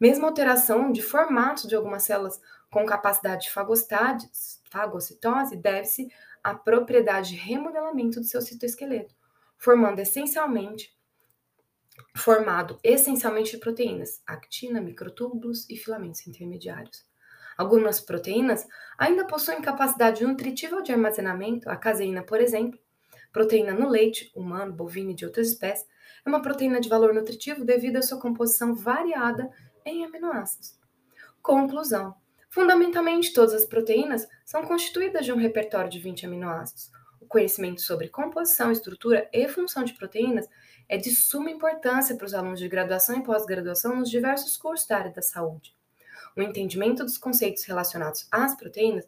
Mesmo 0.00 0.24
a 0.24 0.28
alteração 0.30 0.90
de 0.90 1.02
formato 1.02 1.68
de 1.68 1.76
algumas 1.76 2.04
células 2.04 2.40
com 2.70 2.86
capacidade 2.86 3.42
de 3.42 3.50
fagocitose 4.70 5.56
deve-se 5.56 6.08
à 6.42 6.54
propriedade 6.54 7.30
de 7.30 7.36
remodelamento 7.36 8.18
do 8.18 8.26
seu 8.26 8.40
citoesqueleto, 8.40 9.14
formando 9.58 10.00
essencialmente 10.00 10.96
formado 12.14 12.78
essencialmente 12.82 13.52
de 13.52 13.58
proteínas, 13.58 14.22
actina, 14.26 14.80
microtúbulos 14.80 15.68
e 15.68 15.76
filamentos 15.76 16.26
intermediários. 16.26 17.04
Algumas 17.58 17.98
proteínas 17.98 18.68
ainda 18.96 19.26
possuem 19.26 19.60
capacidade 19.60 20.24
nutritiva 20.24 20.80
de 20.80 20.92
armazenamento, 20.92 21.68
a 21.68 21.76
caseína, 21.76 22.22
por 22.22 22.40
exemplo, 22.40 22.78
proteína 23.32 23.72
no 23.72 23.88
leite, 23.88 24.30
humano, 24.32 24.72
bovino 24.72 25.10
e 25.10 25.14
de 25.14 25.26
outras 25.26 25.48
espécies, 25.48 25.84
é 26.24 26.28
uma 26.28 26.40
proteína 26.40 26.80
de 26.80 26.88
valor 26.88 27.12
nutritivo 27.12 27.64
devido 27.64 27.96
à 27.96 28.02
sua 28.02 28.20
composição 28.20 28.76
variada 28.76 29.50
em 29.84 30.04
aminoácidos. 30.04 30.78
Conclusão: 31.42 32.14
Fundamentalmente, 32.48 33.32
todas 33.32 33.54
as 33.54 33.66
proteínas 33.66 34.28
são 34.46 34.62
constituídas 34.64 35.24
de 35.24 35.32
um 35.32 35.36
repertório 35.36 35.90
de 35.90 35.98
20 35.98 36.26
aminoácidos. 36.26 36.92
O 37.20 37.26
conhecimento 37.26 37.80
sobre 37.80 38.08
composição, 38.08 38.70
estrutura 38.70 39.28
e 39.32 39.48
função 39.48 39.82
de 39.82 39.94
proteínas 39.94 40.48
é 40.88 40.96
de 40.96 41.10
suma 41.10 41.50
importância 41.50 42.16
para 42.16 42.26
os 42.26 42.34
alunos 42.34 42.60
de 42.60 42.68
graduação 42.68 43.18
e 43.18 43.24
pós-graduação 43.24 43.96
nos 43.96 44.08
diversos 44.08 44.56
cursos 44.56 44.86
da 44.86 44.96
área 44.96 45.12
da 45.12 45.22
saúde. 45.22 45.77
O 46.38 46.42
entendimento 46.42 47.02
dos 47.02 47.18
conceitos 47.18 47.64
relacionados 47.64 48.28
às 48.30 48.56
proteínas 48.56 49.04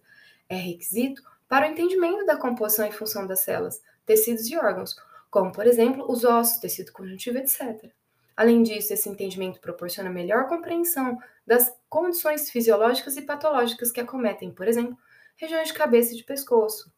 é 0.48 0.56
requisito 0.56 1.22
para 1.48 1.64
o 1.64 1.70
entendimento 1.70 2.26
da 2.26 2.36
composição 2.36 2.84
e 2.84 2.90
função 2.90 3.24
das 3.24 3.38
células, 3.38 3.80
tecidos 4.04 4.50
e 4.50 4.56
órgãos, 4.56 4.96
como, 5.30 5.52
por 5.52 5.64
exemplo, 5.64 6.10
os 6.10 6.24
ossos, 6.24 6.58
tecido 6.58 6.90
conjuntivo, 6.90 7.38
etc. 7.38 7.88
Além 8.36 8.64
disso, 8.64 8.92
esse 8.92 9.08
entendimento 9.08 9.60
proporciona 9.60 10.10
melhor 10.10 10.48
compreensão 10.48 11.20
das 11.46 11.72
condições 11.88 12.50
fisiológicas 12.50 13.16
e 13.16 13.22
patológicas 13.22 13.92
que 13.92 14.00
acometem, 14.00 14.50
por 14.50 14.66
exemplo, 14.66 14.98
regiões 15.36 15.68
de 15.68 15.74
cabeça 15.74 16.12
e 16.12 16.16
de 16.16 16.24
pescoço 16.24 16.92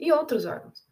e 0.00 0.10
outros 0.10 0.46
órgãos. 0.46 0.82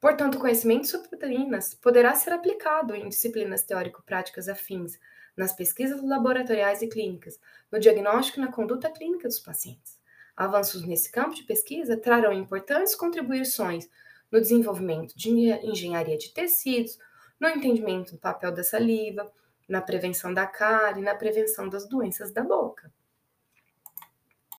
Portanto, 0.00 0.36
o 0.36 0.40
conhecimento 0.40 0.86
sobre 0.86 1.08
proteínas 1.08 1.74
poderá 1.74 2.14
ser 2.14 2.32
aplicado 2.32 2.94
em 2.94 3.10
disciplinas 3.10 3.62
teórico-práticas 3.64 4.48
afins, 4.48 4.98
nas 5.38 5.52
pesquisas 5.52 6.02
laboratoriais 6.02 6.82
e 6.82 6.88
clínicas, 6.88 7.38
no 7.70 7.78
diagnóstico 7.78 8.38
e 8.38 8.42
na 8.42 8.52
conduta 8.52 8.90
clínica 8.90 9.28
dos 9.28 9.38
pacientes. 9.38 9.98
Avanços 10.36 10.84
nesse 10.84 11.10
campo 11.10 11.34
de 11.34 11.44
pesquisa 11.44 11.96
trarão 11.96 12.32
importantes 12.32 12.94
contribuições 12.94 13.88
no 14.30 14.40
desenvolvimento 14.40 15.16
de 15.16 15.30
engenharia 15.30 16.18
de 16.18 16.32
tecidos, 16.34 16.98
no 17.40 17.48
entendimento 17.48 18.12
do 18.12 18.18
papel 18.18 18.52
da 18.52 18.62
saliva, 18.62 19.30
na 19.68 19.80
prevenção 19.80 20.32
da 20.32 20.46
cárie 20.46 21.02
na 21.02 21.14
prevenção 21.14 21.68
das 21.68 21.86
doenças 21.86 22.32
da 22.32 22.42
boca. 22.42 22.90